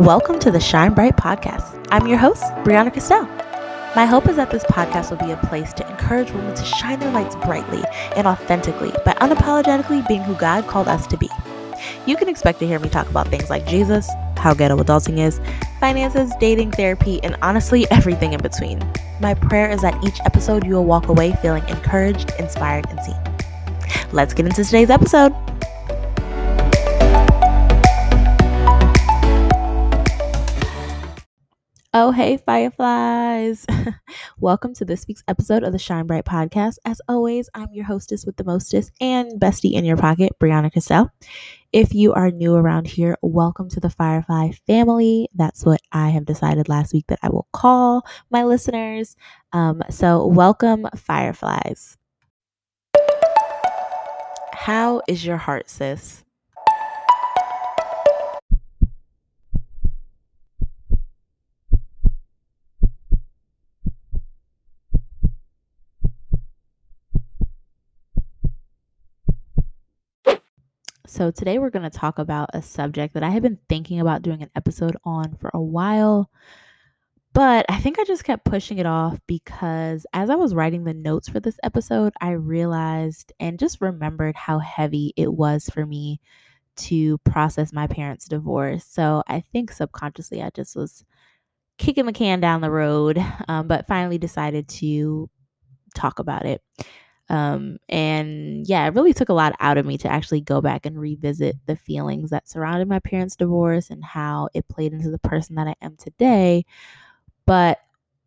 Welcome 0.00 0.38
to 0.38 0.50
the 0.50 0.58
Shine 0.58 0.94
Bright 0.94 1.18
Podcast. 1.18 1.86
I'm 1.90 2.06
your 2.06 2.16
host, 2.16 2.42
Brianna 2.64 2.90
Castell. 2.90 3.26
My 3.94 4.06
hope 4.06 4.30
is 4.30 4.36
that 4.36 4.50
this 4.50 4.64
podcast 4.64 5.10
will 5.10 5.18
be 5.18 5.30
a 5.30 5.36
place 5.36 5.74
to 5.74 5.86
encourage 5.90 6.30
women 6.30 6.54
to 6.54 6.64
shine 6.64 6.98
their 7.00 7.12
lights 7.12 7.36
brightly 7.36 7.82
and 8.16 8.26
authentically 8.26 8.92
by 9.04 9.12
unapologetically 9.20 10.08
being 10.08 10.22
who 10.22 10.34
God 10.36 10.66
called 10.66 10.88
us 10.88 11.06
to 11.08 11.18
be. 11.18 11.28
You 12.06 12.16
can 12.16 12.30
expect 12.30 12.60
to 12.60 12.66
hear 12.66 12.78
me 12.78 12.88
talk 12.88 13.10
about 13.10 13.28
things 13.28 13.50
like 13.50 13.66
Jesus, 13.66 14.08
how 14.38 14.54
ghetto 14.54 14.78
adulting 14.78 15.18
is, 15.18 15.38
finances, 15.80 16.32
dating, 16.40 16.70
therapy, 16.70 17.22
and 17.22 17.36
honestly, 17.42 17.86
everything 17.90 18.32
in 18.32 18.40
between. 18.40 18.82
My 19.20 19.34
prayer 19.34 19.68
is 19.68 19.82
that 19.82 20.02
each 20.02 20.18
episode 20.24 20.64
you 20.64 20.76
will 20.76 20.86
walk 20.86 21.08
away 21.08 21.36
feeling 21.42 21.68
encouraged, 21.68 22.32
inspired, 22.38 22.86
and 22.88 23.00
seen. 23.00 23.20
Let's 24.12 24.32
get 24.32 24.46
into 24.46 24.64
today's 24.64 24.88
episode. 24.88 25.34
Oh, 31.92 32.12
hey, 32.12 32.36
fireflies. 32.36 33.66
Welcome 34.38 34.74
to 34.74 34.84
this 34.84 35.08
week's 35.08 35.24
episode 35.26 35.64
of 35.64 35.72
the 35.72 35.78
Shine 35.80 36.06
Bright 36.06 36.24
podcast. 36.24 36.76
As 36.84 37.00
always, 37.08 37.50
I'm 37.52 37.66
your 37.72 37.84
hostess 37.84 38.24
with 38.24 38.36
the 38.36 38.44
mostest 38.44 38.92
and 39.00 39.40
bestie 39.40 39.72
in 39.72 39.84
your 39.84 39.96
pocket, 39.96 40.30
Brianna 40.38 40.72
Castell. 40.72 41.10
If 41.72 41.92
you 41.92 42.12
are 42.12 42.30
new 42.30 42.54
around 42.54 42.86
here, 42.86 43.16
welcome 43.22 43.68
to 43.70 43.80
the 43.80 43.90
Firefly 43.90 44.52
family. 44.68 45.30
That's 45.34 45.66
what 45.66 45.80
I 45.90 46.10
have 46.10 46.26
decided 46.26 46.68
last 46.68 46.92
week 46.92 47.06
that 47.08 47.18
I 47.24 47.28
will 47.28 47.48
call 47.52 48.06
my 48.30 48.44
listeners. 48.44 49.16
Um, 49.52 49.82
so, 49.90 50.24
welcome, 50.28 50.86
Fireflies. 50.96 51.96
How 54.52 55.02
is 55.08 55.26
your 55.26 55.38
heart, 55.38 55.68
sis? 55.68 56.24
So, 71.10 71.32
today 71.32 71.58
we're 71.58 71.70
going 71.70 71.90
to 71.90 71.98
talk 71.98 72.20
about 72.20 72.50
a 72.54 72.62
subject 72.62 73.14
that 73.14 73.24
I 73.24 73.30
have 73.30 73.42
been 73.42 73.58
thinking 73.68 73.98
about 73.98 74.22
doing 74.22 74.44
an 74.44 74.50
episode 74.54 74.96
on 75.04 75.34
for 75.40 75.50
a 75.52 75.60
while, 75.60 76.30
but 77.32 77.66
I 77.68 77.80
think 77.80 77.98
I 77.98 78.04
just 78.04 78.22
kept 78.22 78.44
pushing 78.44 78.78
it 78.78 78.86
off 78.86 79.18
because 79.26 80.06
as 80.12 80.30
I 80.30 80.36
was 80.36 80.54
writing 80.54 80.84
the 80.84 80.94
notes 80.94 81.28
for 81.28 81.40
this 81.40 81.58
episode, 81.64 82.12
I 82.20 82.30
realized 82.30 83.32
and 83.40 83.58
just 83.58 83.80
remembered 83.80 84.36
how 84.36 84.60
heavy 84.60 85.12
it 85.16 85.32
was 85.32 85.68
for 85.68 85.84
me 85.84 86.20
to 86.76 87.18
process 87.18 87.72
my 87.72 87.88
parents' 87.88 88.28
divorce. 88.28 88.84
So, 88.84 89.24
I 89.26 89.40
think 89.40 89.72
subconsciously 89.72 90.40
I 90.40 90.50
just 90.50 90.76
was 90.76 91.04
kicking 91.76 92.06
the 92.06 92.12
can 92.12 92.38
down 92.38 92.60
the 92.60 92.70
road, 92.70 93.18
um, 93.48 93.66
but 93.66 93.88
finally 93.88 94.18
decided 94.18 94.68
to 94.68 95.28
talk 95.92 96.20
about 96.20 96.46
it. 96.46 96.62
Um, 97.30 97.78
and 97.88 98.66
yeah, 98.68 98.86
it 98.86 98.94
really 98.94 99.14
took 99.14 99.30
a 99.30 99.34
lot 99.34 99.54
out 99.60 99.78
of 99.78 99.86
me 99.86 99.96
to 99.98 100.08
actually 100.12 100.42
go 100.42 100.60
back 100.60 100.84
and 100.84 100.98
revisit 101.00 101.56
the 101.66 101.76
feelings 101.76 102.30
that 102.30 102.48
surrounded 102.48 102.88
my 102.88 102.98
parents' 103.00 103.36
divorce 103.36 103.90
and 103.90 104.04
how 104.04 104.48
it 104.54 104.68
played 104.68 104.92
into 104.92 105.10
the 105.10 105.18
person 105.20 105.56
that 105.56 105.68
I 105.68 105.76
am 105.80 105.96
today. 105.96 106.64
But 107.46 107.78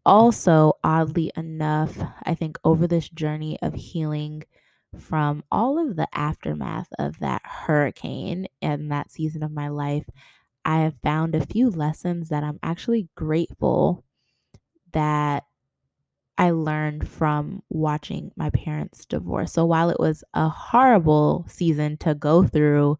also, 0.06 0.74
oddly 0.84 1.32
enough, 1.38 1.98
I 2.24 2.36
think 2.36 2.58
over 2.64 2.88
this 2.88 3.10
journey 3.10 3.58
of 3.62 3.74
healing 3.74 4.44
from 5.00 5.44
all 5.52 5.80
of 5.80 5.96
the 5.96 6.08
aftermath 6.14 6.88
of 7.00 7.20
that 7.20 7.42
hurricane 7.46 8.48
and 8.62 8.92
that 8.92 9.12
season 9.12 9.44
of 9.44 9.52
my 9.52 9.70
life, 9.70 10.06
I 10.66 10.80
have 10.82 10.96
found 11.04 11.36
a 11.36 11.46
few 11.46 11.70
lessons 11.70 12.30
that 12.30 12.44
I'm 12.44 12.60
actually 12.64 13.10
grateful 13.16 14.04
that 14.94 15.46
learned 16.64 17.08
from 17.08 17.62
watching 17.70 18.32
my 18.36 18.50
parents 18.52 19.06
divorce. 19.06 19.52
So 19.54 19.66
while 19.66 19.90
it 19.90 20.00
was 20.00 20.24
a 20.34 20.50
horrible 20.50 21.46
season 21.48 21.98
to 21.98 22.16
go 22.16 22.44
through 22.44 22.98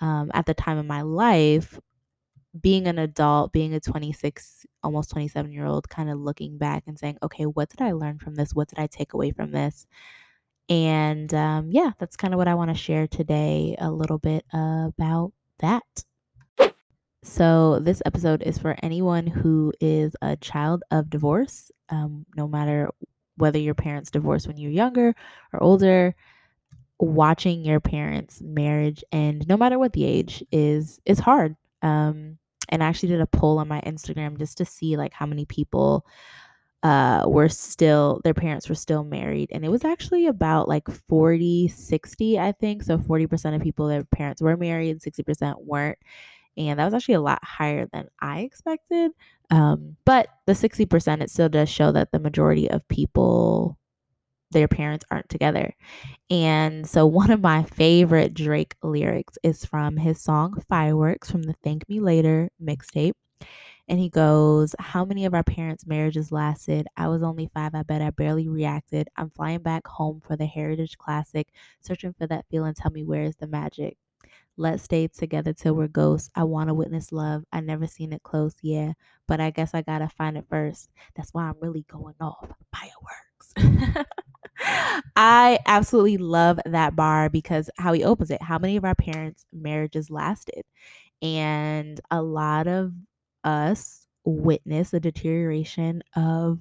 um, 0.00 0.30
at 0.34 0.46
the 0.46 0.54
time 0.54 0.78
of 0.78 0.86
my 0.86 1.02
life, 1.02 1.78
being 2.60 2.86
an 2.86 2.98
adult, 2.98 3.52
being 3.52 3.74
a 3.74 3.80
26, 3.80 4.66
almost 4.82 5.10
27 5.10 5.52
year 5.52 5.66
old, 5.66 5.88
kind 5.88 6.10
of 6.10 6.18
looking 6.18 6.58
back 6.58 6.82
and 6.86 6.98
saying, 6.98 7.18
okay, 7.22 7.44
what 7.44 7.68
did 7.68 7.80
I 7.80 7.92
learn 7.92 8.18
from 8.18 8.34
this? 8.34 8.54
What 8.54 8.68
did 8.68 8.78
I 8.78 8.86
take 8.86 9.12
away 9.12 9.30
from 9.30 9.52
this? 9.52 9.86
And 10.68 11.32
um, 11.34 11.70
yeah, 11.70 11.92
that's 11.98 12.16
kind 12.16 12.32
of 12.32 12.38
what 12.38 12.48
I 12.48 12.54
want 12.54 12.70
to 12.70 12.76
share 12.76 13.06
today 13.06 13.76
a 13.78 13.90
little 13.90 14.18
bit 14.18 14.44
about 14.52 15.32
that. 15.58 15.82
So, 17.22 17.80
this 17.80 18.00
episode 18.06 18.42
is 18.42 18.56
for 18.56 18.76
anyone 18.82 19.26
who 19.26 19.74
is 19.78 20.16
a 20.22 20.36
child 20.36 20.84
of 20.90 21.10
divorce, 21.10 21.70
um, 21.90 22.26
no 22.36 22.48
matter 22.48 22.90
whether 23.36 23.58
your 23.58 23.74
parents 23.74 24.10
divorced 24.10 24.46
when 24.46 24.56
you're 24.56 24.70
younger 24.70 25.14
or 25.52 25.62
older. 25.62 26.14
Watching 26.98 27.64
your 27.64 27.80
parents' 27.80 28.42
marriage 28.42 29.02
and 29.10 29.48
no 29.48 29.56
matter 29.56 29.78
what 29.78 29.94
the 29.94 30.04
age 30.04 30.44
is, 30.52 31.00
is 31.06 31.18
hard. 31.18 31.56
Um, 31.80 32.36
and 32.68 32.82
I 32.82 32.86
actually 32.86 33.08
did 33.08 33.22
a 33.22 33.26
poll 33.26 33.58
on 33.58 33.68
my 33.68 33.80
Instagram 33.80 34.38
just 34.38 34.58
to 34.58 34.66
see 34.66 34.98
like 34.98 35.14
how 35.14 35.24
many 35.26 35.46
people 35.46 36.04
uh 36.82 37.24
were 37.26 37.48
still 37.48 38.22
their 38.24 38.32
parents 38.32 38.66
were 38.66 38.74
still 38.74 39.04
married 39.04 39.50
and 39.52 39.66
it 39.66 39.68
was 39.68 39.84
actually 39.84 40.26
about 40.26 40.66
like 40.66 40.88
40 40.88 41.68
60 41.68 42.38
i 42.38 42.52
think 42.52 42.82
so 42.82 42.96
40% 42.96 43.54
of 43.54 43.60
people 43.60 43.86
their 43.86 44.02
parents 44.04 44.40
were 44.40 44.56
married 44.56 44.98
60% 44.98 45.62
weren't 45.62 45.98
and 46.68 46.78
that 46.78 46.84
was 46.84 46.94
actually 46.94 47.14
a 47.14 47.20
lot 47.20 47.42
higher 47.44 47.86
than 47.92 48.08
I 48.20 48.40
expected. 48.40 49.12
Um, 49.50 49.96
but 50.04 50.28
the 50.46 50.52
60%, 50.52 51.22
it 51.22 51.30
still 51.30 51.48
does 51.48 51.68
show 51.68 51.92
that 51.92 52.12
the 52.12 52.18
majority 52.18 52.70
of 52.70 52.86
people, 52.88 53.78
their 54.50 54.68
parents 54.68 55.04
aren't 55.10 55.28
together. 55.28 55.74
And 56.30 56.88
so, 56.88 57.06
one 57.20 57.30
of 57.30 57.40
my 57.40 57.62
favorite 57.64 58.34
Drake 58.34 58.74
lyrics 58.82 59.38
is 59.42 59.64
from 59.64 59.96
his 59.96 60.20
song 60.20 60.62
Fireworks 60.68 61.30
from 61.30 61.42
the 61.42 61.54
Thank 61.64 61.88
Me 61.88 62.00
Later 62.00 62.50
mixtape. 62.62 63.12
And 63.88 63.98
he 63.98 64.08
goes, 64.08 64.76
How 64.78 65.04
many 65.04 65.24
of 65.24 65.34
our 65.34 65.42
parents' 65.42 65.86
marriages 65.86 66.30
lasted? 66.30 66.86
I 66.96 67.08
was 67.08 67.24
only 67.24 67.50
five. 67.52 67.74
I 67.74 67.82
bet 67.82 68.02
I 68.02 68.10
barely 68.10 68.48
reacted. 68.48 69.08
I'm 69.16 69.30
flying 69.30 69.62
back 69.62 69.86
home 69.88 70.20
for 70.20 70.36
the 70.36 70.46
Heritage 70.46 70.96
Classic, 70.98 71.48
searching 71.80 72.12
for 72.12 72.28
that 72.28 72.46
feeling. 72.50 72.74
Tell 72.74 72.92
me 72.92 73.02
where 73.02 73.24
is 73.24 73.36
the 73.36 73.48
magic? 73.48 73.96
Let's 74.60 74.82
stay 74.82 75.08
together 75.08 75.54
till 75.54 75.74
we're 75.74 75.88
ghosts. 75.88 76.28
I 76.34 76.44
want 76.44 76.68
to 76.68 76.74
witness 76.74 77.12
love. 77.12 77.44
I 77.50 77.60
never 77.60 77.86
seen 77.86 78.12
it 78.12 78.22
close, 78.22 78.54
yeah, 78.60 78.92
but 79.26 79.40
I 79.40 79.48
guess 79.48 79.72
I 79.72 79.80
gotta 79.80 80.10
find 80.10 80.36
it 80.36 80.44
first. 80.50 80.90
That's 81.16 81.32
why 81.32 81.44
I'm 81.44 81.54
really 81.62 81.86
going 81.90 82.14
off 82.20 82.52
fireworks. 82.70 84.06
I 85.16 85.58
absolutely 85.64 86.18
love 86.18 86.60
that 86.66 86.94
bar 86.94 87.30
because 87.30 87.70
how 87.78 87.94
he 87.94 88.04
opens 88.04 88.30
it. 88.30 88.42
How 88.42 88.58
many 88.58 88.76
of 88.76 88.84
our 88.84 88.94
parents' 88.94 89.46
marriages 89.50 90.10
lasted? 90.10 90.62
And 91.22 91.98
a 92.10 92.20
lot 92.20 92.66
of 92.66 92.92
us 93.44 94.06
witness 94.26 94.90
the 94.90 95.00
deterioration 95.00 96.02
of 96.14 96.58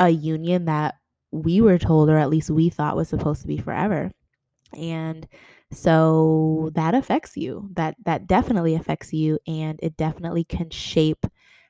a 0.00 0.08
union 0.08 0.64
that 0.64 0.96
we 1.30 1.60
were 1.60 1.78
told, 1.78 2.10
or 2.10 2.18
at 2.18 2.30
least 2.30 2.50
we 2.50 2.68
thought 2.68 2.96
was 2.96 3.08
supposed 3.08 3.42
to 3.42 3.46
be 3.46 3.58
forever. 3.58 4.10
And 4.76 5.28
so 5.72 6.70
that 6.74 6.94
affects 6.94 7.36
you. 7.36 7.70
That 7.74 7.96
that 8.04 8.26
definitely 8.26 8.74
affects 8.74 9.12
you 9.12 9.38
and 9.46 9.78
it 9.82 9.96
definitely 9.96 10.44
can 10.44 10.70
shape 10.70 11.24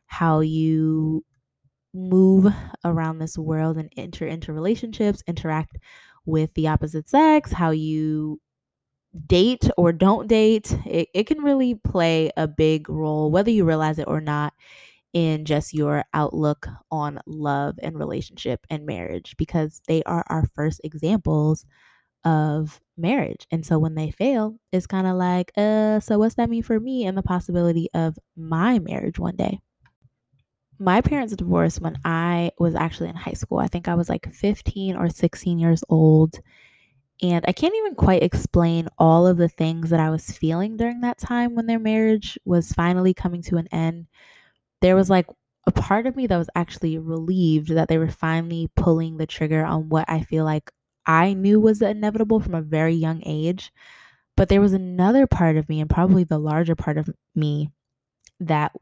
how 0.06 0.40
you 0.40 1.24
move 1.94 2.52
around 2.84 3.18
this 3.18 3.38
world 3.38 3.78
and 3.78 3.92
enter 3.96 4.26
into 4.26 4.52
relationships, 4.52 5.22
interact 5.26 5.78
with 6.26 6.54
the 6.54 6.68
opposite 6.68 7.08
sex, 7.08 7.52
how 7.52 7.70
you 7.70 8.40
date 9.26 9.68
or 9.76 9.92
don't 9.92 10.28
date. 10.28 10.76
It, 10.86 11.08
it 11.14 11.24
can 11.26 11.42
really 11.42 11.74
play 11.74 12.30
a 12.36 12.48
big 12.48 12.88
role, 12.88 13.30
whether 13.30 13.50
you 13.50 13.64
realize 13.64 13.98
it 13.98 14.08
or 14.08 14.20
not, 14.20 14.54
in 15.12 15.44
just 15.44 15.74
your 15.74 16.04
outlook 16.14 16.68
on 16.90 17.20
love 17.26 17.78
and 17.82 17.98
relationship 17.98 18.66
and 18.70 18.86
marriage 18.86 19.34
because 19.38 19.82
they 19.88 20.02
are 20.04 20.24
our 20.28 20.46
first 20.54 20.80
examples 20.84 21.66
of 22.24 22.80
marriage. 22.96 23.46
And 23.50 23.64
so 23.64 23.78
when 23.78 23.94
they 23.94 24.10
fail, 24.10 24.56
it's 24.72 24.86
kind 24.86 25.06
of 25.06 25.16
like, 25.16 25.52
uh, 25.56 26.00
so 26.00 26.18
what's 26.18 26.36
that 26.36 26.50
mean 26.50 26.62
for 26.62 26.78
me 26.78 27.04
and 27.06 27.16
the 27.16 27.22
possibility 27.22 27.88
of 27.94 28.18
my 28.36 28.78
marriage 28.78 29.18
one 29.18 29.36
day? 29.36 29.60
My 30.78 31.00
parents 31.00 31.34
divorced 31.36 31.80
when 31.80 31.98
I 32.04 32.50
was 32.58 32.74
actually 32.74 33.08
in 33.08 33.16
high 33.16 33.32
school. 33.32 33.58
I 33.58 33.68
think 33.68 33.88
I 33.88 33.94
was 33.94 34.08
like 34.08 34.32
15 34.32 34.96
or 34.96 35.08
16 35.08 35.58
years 35.58 35.84
old. 35.88 36.40
And 37.22 37.44
I 37.46 37.52
can't 37.52 37.74
even 37.76 37.94
quite 37.94 38.24
explain 38.24 38.88
all 38.98 39.26
of 39.28 39.36
the 39.36 39.48
things 39.48 39.90
that 39.90 40.00
I 40.00 40.10
was 40.10 40.30
feeling 40.30 40.76
during 40.76 41.02
that 41.02 41.18
time 41.18 41.54
when 41.54 41.66
their 41.66 41.78
marriage 41.78 42.36
was 42.44 42.72
finally 42.72 43.14
coming 43.14 43.42
to 43.42 43.58
an 43.58 43.68
end. 43.70 44.06
There 44.80 44.96
was 44.96 45.08
like 45.08 45.26
a 45.66 45.72
part 45.72 46.06
of 46.06 46.16
me 46.16 46.26
that 46.26 46.36
was 46.36 46.50
actually 46.56 46.98
relieved 46.98 47.68
that 47.68 47.88
they 47.88 47.98
were 47.98 48.10
finally 48.10 48.68
pulling 48.74 49.16
the 49.16 49.26
trigger 49.26 49.64
on 49.64 49.88
what 49.88 50.06
I 50.08 50.22
feel 50.22 50.44
like 50.44 50.72
I 51.06 51.34
knew 51.34 51.60
was 51.60 51.80
the 51.80 51.88
inevitable 51.90 52.40
from 52.40 52.54
a 52.54 52.62
very 52.62 52.94
young 52.94 53.22
age. 53.24 53.72
But 54.36 54.48
there 54.48 54.60
was 54.60 54.72
another 54.72 55.26
part 55.26 55.56
of 55.56 55.68
me, 55.68 55.80
and 55.80 55.90
probably 55.90 56.24
the 56.24 56.38
larger 56.38 56.74
part 56.74 56.98
of 56.98 57.10
me, 57.34 57.70
that 58.40 58.72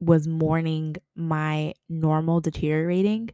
was 0.00 0.26
mourning 0.28 0.96
my 1.16 1.74
normal 1.88 2.40
deteriorating, 2.40 3.30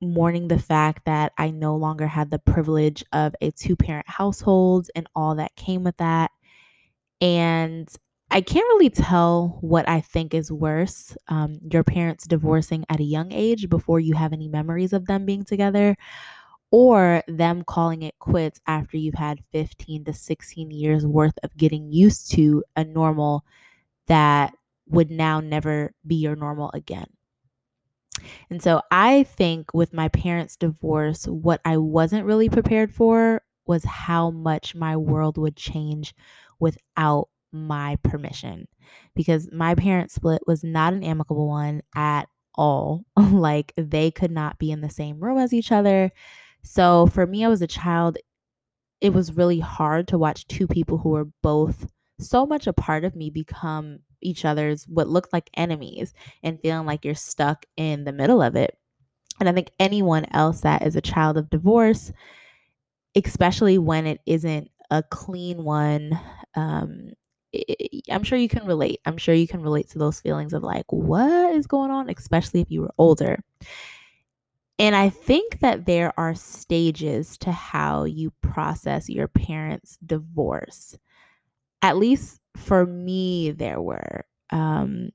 mourning 0.00 0.48
the 0.48 0.58
fact 0.58 1.04
that 1.06 1.32
I 1.38 1.50
no 1.50 1.76
longer 1.76 2.06
had 2.06 2.30
the 2.30 2.38
privilege 2.38 3.04
of 3.12 3.34
a 3.40 3.50
two 3.50 3.76
parent 3.76 4.08
household 4.08 4.90
and 4.94 5.06
all 5.14 5.36
that 5.36 5.56
came 5.56 5.84
with 5.84 5.96
that. 5.98 6.30
And 7.20 7.88
I 8.30 8.40
can't 8.40 8.66
really 8.74 8.90
tell 8.90 9.58
what 9.60 9.88
I 9.88 10.00
think 10.00 10.34
is 10.34 10.50
worse 10.52 11.16
um, 11.28 11.58
your 11.70 11.84
parents 11.84 12.26
divorcing 12.26 12.84
at 12.90 13.00
a 13.00 13.04
young 13.04 13.32
age 13.32 13.68
before 13.68 14.00
you 14.00 14.14
have 14.14 14.32
any 14.32 14.48
memories 14.48 14.92
of 14.92 15.06
them 15.06 15.24
being 15.26 15.44
together, 15.44 15.96
or 16.70 17.22
them 17.28 17.62
calling 17.64 18.02
it 18.02 18.18
quits 18.18 18.60
after 18.66 18.96
you've 18.96 19.14
had 19.14 19.42
15 19.52 20.04
to 20.04 20.12
16 20.12 20.70
years 20.70 21.06
worth 21.06 21.38
of 21.42 21.56
getting 21.56 21.90
used 21.92 22.30
to 22.32 22.64
a 22.76 22.84
normal 22.84 23.44
that 24.08 24.54
would 24.88 25.10
now 25.10 25.40
never 25.40 25.92
be 26.06 26.16
your 26.16 26.36
normal 26.36 26.70
again. 26.74 27.06
And 28.50 28.62
so 28.62 28.80
I 28.90 29.24
think 29.24 29.72
with 29.74 29.92
my 29.92 30.08
parents' 30.08 30.56
divorce, 30.56 31.26
what 31.26 31.60
I 31.64 31.76
wasn't 31.76 32.26
really 32.26 32.48
prepared 32.48 32.92
for 32.92 33.42
was 33.66 33.84
how 33.84 34.30
much 34.30 34.74
my 34.74 34.96
world 34.96 35.38
would 35.38 35.56
change 35.56 36.14
without 36.60 37.28
my 37.52 37.96
permission. 38.02 38.68
Because 39.14 39.48
my 39.52 39.74
parents' 39.74 40.14
split 40.14 40.42
was 40.46 40.62
not 40.64 40.92
an 40.92 41.04
amicable 41.04 41.48
one 41.48 41.82
at 41.94 42.28
all. 42.54 43.04
like 43.16 43.72
they 43.76 44.10
could 44.10 44.30
not 44.30 44.58
be 44.58 44.70
in 44.70 44.80
the 44.80 44.90
same 44.90 45.20
room 45.20 45.38
as 45.38 45.52
each 45.52 45.72
other. 45.72 46.12
So 46.66 47.06
for 47.06 47.26
me, 47.26 47.44
I 47.44 47.48
was 47.48 47.62
a 47.62 47.66
child, 47.66 48.18
it 49.00 49.12
was 49.12 49.36
really 49.36 49.60
hard 49.60 50.08
to 50.08 50.18
watch 50.18 50.46
two 50.48 50.66
people 50.66 50.98
who 50.98 51.10
were 51.10 51.28
both 51.42 51.86
so 52.18 52.44
much 52.44 52.66
a 52.66 52.72
part 52.72 53.04
of 53.04 53.14
me 53.14 53.30
become 53.30 54.00
each 54.20 54.44
other's 54.44 54.84
what 54.88 55.08
looked 55.08 55.32
like 55.32 55.48
enemies 55.54 56.12
and 56.42 56.60
feeling 56.60 56.84
like 56.84 57.04
you're 57.04 57.14
stuck 57.14 57.66
in 57.76 58.04
the 58.04 58.12
middle 58.12 58.42
of 58.42 58.56
it. 58.56 58.76
And 59.38 59.48
I 59.48 59.52
think 59.52 59.70
anyone 59.78 60.26
else 60.32 60.62
that 60.62 60.84
is 60.84 60.96
a 60.96 61.00
child 61.00 61.36
of 61.36 61.50
divorce, 61.50 62.10
especially 63.14 63.78
when 63.78 64.06
it 64.06 64.20
isn't 64.26 64.68
a 64.90 65.04
clean 65.04 65.62
one, 65.62 66.18
um, 66.56 67.10
I'm 68.10 68.24
sure 68.24 68.38
you 68.38 68.48
can 68.48 68.66
relate. 68.66 69.00
I'm 69.06 69.18
sure 69.18 69.34
you 69.34 69.46
can 69.46 69.62
relate 69.62 69.88
to 69.90 69.98
those 69.98 70.20
feelings 70.20 70.52
of 70.52 70.62
like, 70.62 70.86
what 70.88 71.54
is 71.54 71.66
going 71.66 71.90
on, 71.90 72.10
especially 72.10 72.60
if 72.60 72.70
you 72.70 72.80
were 72.80 72.94
older. 72.98 73.38
And 74.78 74.94
I 74.94 75.08
think 75.08 75.60
that 75.60 75.86
there 75.86 76.12
are 76.18 76.34
stages 76.34 77.38
to 77.38 77.50
how 77.52 78.04
you 78.04 78.30
process 78.42 79.08
your 79.08 79.28
parents' 79.28 79.98
divorce. 80.04 80.98
At 81.82 81.98
least 81.98 82.40
for 82.56 82.86
me, 82.86 83.52
there 83.52 83.80
were. 83.80 84.24
Um, 84.50 85.10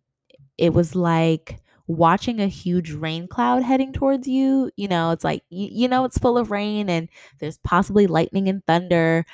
it 0.57 0.73
was 0.73 0.95
like 0.95 1.59
watching 1.87 2.41
a 2.41 2.47
huge 2.47 2.91
rain 2.93 3.27
cloud 3.27 3.63
heading 3.63 3.93
towards 3.93 4.27
you. 4.27 4.71
You 4.77 4.87
know, 4.89 5.11
it's 5.11 5.23
like, 5.25 5.43
you, 5.49 5.69
you 5.71 5.87
know, 5.89 6.05
it's 6.05 6.19
full 6.19 6.37
of 6.37 6.51
rain 6.51 6.89
and 6.89 7.09
there's 7.39 7.59
possibly 7.59 8.07
lightning 8.07 8.49
and 8.49 8.65
thunder. 8.67 9.25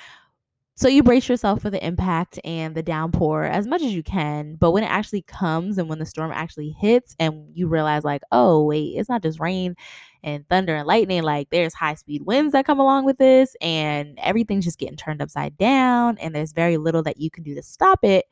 So 0.76 0.88
you 0.88 1.02
brace 1.02 1.28
yourself 1.28 1.62
for 1.64 1.72
the 1.72 1.84
impact 1.86 2.40
and 2.44 2.76
the 2.76 2.84
downpour 2.84 3.46
as 3.46 3.66
much 3.66 3.82
as 3.82 3.94
you 3.94 4.04
can. 4.04 4.56
But 4.56 4.72
when 4.72 4.84
it 4.84 4.92
actually 4.92 5.24
comes 5.24 5.80
and 5.80 5.90
when 5.90 5.98
the 5.98 6.06
storm 6.06 6.32
actually 6.32 6.70
hits 6.70 7.16
and 7.20 7.48
you 7.56 7.68
realize, 7.68 8.04
like, 8.04 8.22
oh, 8.32 8.64
wait, 8.64 8.94
it's 8.96 9.10
not 9.10 9.24
just 9.24 9.40
rain 9.40 9.76
and 10.24 10.48
thunder 10.50 10.76
and 10.76 10.88
lightning, 10.88 11.24
like, 11.24 11.50
there's 11.50 11.74
high 11.74 11.96
speed 11.96 12.24
winds 12.26 12.54
that 12.54 12.66
come 12.66 12.80
along 12.80 13.06
with 13.06 13.18
this, 13.18 13.56
and 13.62 14.18
everything's 14.22 14.66
just 14.66 14.80
getting 14.80 14.98
turned 14.98 15.22
upside 15.22 15.58
down, 15.58 16.18
and 16.20 16.36
there's 16.36 16.54
very 16.54 16.78
little 16.78 17.04
that 17.04 17.20
you 17.20 17.30
can 17.32 17.44
do 17.44 17.56
to 17.56 17.64
stop 17.64 18.04
it. 18.04 18.26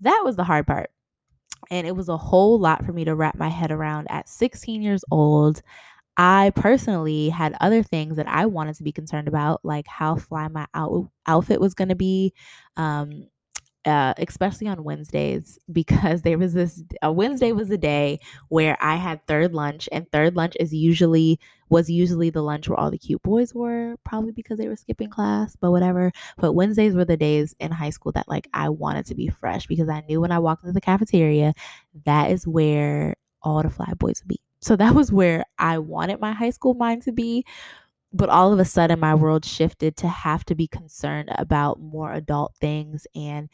That 0.00 0.22
was 0.24 0.36
the 0.36 0.44
hard 0.44 0.66
part. 0.66 0.90
And 1.70 1.86
it 1.86 1.96
was 1.96 2.08
a 2.08 2.16
whole 2.16 2.58
lot 2.58 2.84
for 2.84 2.92
me 2.92 3.04
to 3.04 3.14
wrap 3.14 3.36
my 3.36 3.48
head 3.48 3.72
around 3.72 4.06
at 4.10 4.28
16 4.28 4.82
years 4.82 5.04
old. 5.10 5.62
I 6.18 6.52
personally 6.56 7.30
had 7.30 7.56
other 7.60 7.82
things 7.82 8.16
that 8.16 8.28
I 8.28 8.46
wanted 8.46 8.76
to 8.76 8.84
be 8.84 8.92
concerned 8.92 9.28
about, 9.28 9.60
like 9.64 9.86
how 9.88 10.16
fly 10.16 10.48
my 10.48 10.66
out- 10.74 11.10
outfit 11.26 11.60
was 11.60 11.74
going 11.74 11.88
to 11.90 11.96
be, 11.96 12.34
um, 12.76 13.28
uh, 13.86 14.14
especially 14.18 14.66
on 14.66 14.84
Wednesdays, 14.84 15.58
because 15.72 16.22
there 16.22 16.38
was 16.38 16.52
this 16.54 16.82
a 17.02 17.12
Wednesday 17.12 17.52
was 17.52 17.70
a 17.70 17.78
day 17.78 18.20
where 18.48 18.76
I 18.80 18.96
had 18.96 19.26
third 19.26 19.54
lunch, 19.54 19.88
and 19.92 20.10
third 20.10 20.36
lunch 20.36 20.56
is 20.60 20.74
usually 20.74 21.38
was 21.68 21.88
usually 21.90 22.30
the 22.30 22.42
lunch 22.42 22.68
where 22.68 22.78
all 22.78 22.90
the 22.90 22.98
cute 22.98 23.22
boys 23.22 23.54
were, 23.54 23.96
probably 24.04 24.32
because 24.32 24.58
they 24.58 24.68
were 24.68 24.76
skipping 24.76 25.10
class, 25.10 25.56
but 25.60 25.70
whatever. 25.70 26.12
But 26.38 26.52
Wednesdays 26.52 26.94
were 26.94 27.04
the 27.04 27.16
days 27.16 27.54
in 27.60 27.72
high 27.72 27.90
school 27.90 28.12
that 28.12 28.28
like 28.28 28.48
I 28.52 28.68
wanted 28.68 29.06
to 29.06 29.14
be 29.14 29.28
fresh 29.28 29.66
because 29.66 29.88
I 29.88 30.02
knew 30.08 30.20
when 30.20 30.32
I 30.32 30.38
walked 30.38 30.62
into 30.64 30.74
the 30.74 30.80
cafeteria, 30.80 31.54
that 32.04 32.30
is 32.30 32.46
where 32.46 33.16
all 33.42 33.62
the 33.62 33.70
fly 33.70 33.92
boys 33.96 34.20
would 34.22 34.28
be. 34.28 34.40
So 34.60 34.76
that 34.76 34.94
was 34.94 35.12
where 35.12 35.44
I 35.58 35.78
wanted 35.78 36.20
my 36.20 36.32
high 36.32 36.50
school 36.50 36.74
mind 36.74 37.02
to 37.02 37.12
be. 37.12 37.44
But 38.12 38.30
all 38.30 38.52
of 38.52 38.58
a 38.58 38.64
sudden, 38.64 39.00
my 39.00 39.14
world 39.14 39.44
shifted 39.44 39.96
to 39.98 40.08
have 40.08 40.44
to 40.46 40.54
be 40.54 40.68
concerned 40.68 41.28
about 41.36 41.80
more 41.80 42.12
adult 42.12 42.54
things. 42.56 43.06
And 43.14 43.50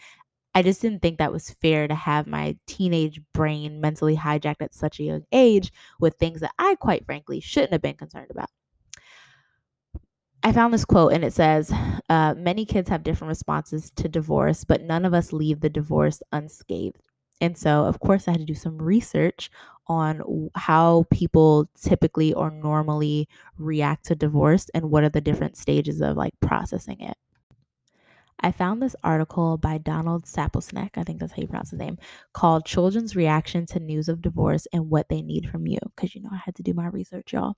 I 0.54 0.62
just 0.62 0.82
didn't 0.82 1.02
think 1.02 1.18
that 1.18 1.32
was 1.32 1.50
fair 1.50 1.88
to 1.88 1.94
have 1.94 2.26
my 2.26 2.56
teenage 2.66 3.20
brain 3.32 3.80
mentally 3.80 4.16
hijacked 4.16 4.60
at 4.62 4.74
such 4.74 5.00
a 5.00 5.04
young 5.04 5.24
age 5.32 5.72
with 6.00 6.14
things 6.16 6.40
that 6.40 6.52
I, 6.58 6.74
quite 6.76 7.04
frankly, 7.06 7.40
shouldn't 7.40 7.72
have 7.72 7.82
been 7.82 7.96
concerned 7.96 8.30
about. 8.30 8.50
I 10.42 10.52
found 10.52 10.74
this 10.74 10.84
quote 10.84 11.12
and 11.12 11.24
it 11.24 11.32
says, 11.32 11.72
uh, 12.08 12.34
Many 12.36 12.64
kids 12.66 12.88
have 12.88 13.04
different 13.04 13.28
responses 13.28 13.90
to 13.92 14.08
divorce, 14.08 14.64
but 14.64 14.82
none 14.82 15.04
of 15.04 15.14
us 15.14 15.32
leave 15.32 15.60
the 15.60 15.70
divorce 15.70 16.22
unscathed. 16.32 16.98
And 17.40 17.56
so, 17.56 17.84
of 17.84 18.00
course, 18.00 18.28
I 18.28 18.32
had 18.32 18.40
to 18.40 18.46
do 18.46 18.54
some 18.54 18.78
research 18.78 19.50
on 19.88 20.48
how 20.54 21.06
people 21.10 21.68
typically 21.80 22.32
or 22.34 22.50
normally 22.50 23.28
react 23.58 24.04
to 24.06 24.14
divorce 24.14 24.68
and 24.74 24.90
what 24.90 25.04
are 25.04 25.08
the 25.08 25.20
different 25.20 25.56
stages 25.56 26.00
of 26.00 26.16
like 26.16 26.34
processing 26.40 27.00
it. 27.00 27.16
I 28.42 28.52
found 28.52 28.82
this 28.82 28.96
article 29.04 29.56
by 29.56 29.78
Donald 29.78 30.24
Saposnek, 30.24 30.90
I 30.96 31.04
think 31.04 31.20
that's 31.20 31.32
how 31.32 31.40
you 31.40 31.48
pronounce 31.48 31.70
his 31.70 31.78
name, 31.78 31.98
called 32.32 32.66
Children's 32.66 33.14
Reaction 33.14 33.66
to 33.66 33.80
News 33.80 34.08
of 34.08 34.22
Divorce 34.22 34.66
and 34.72 34.90
What 34.90 35.08
They 35.08 35.22
Need 35.22 35.48
from 35.48 35.66
You. 35.66 35.78
Because, 35.94 36.14
you 36.14 36.22
know, 36.22 36.30
I 36.32 36.40
had 36.44 36.56
to 36.56 36.62
do 36.62 36.74
my 36.74 36.86
research, 36.86 37.32
y'all. 37.32 37.54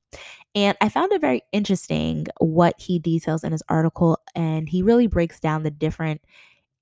And 0.54 0.76
I 0.80 0.88
found 0.88 1.12
it 1.12 1.20
very 1.20 1.42
interesting 1.52 2.26
what 2.38 2.74
he 2.78 2.98
details 2.98 3.44
in 3.44 3.52
his 3.52 3.62
article. 3.68 4.18
And 4.34 4.68
he 4.68 4.82
really 4.82 5.06
breaks 5.06 5.40
down 5.40 5.62
the 5.62 5.70
different 5.70 6.20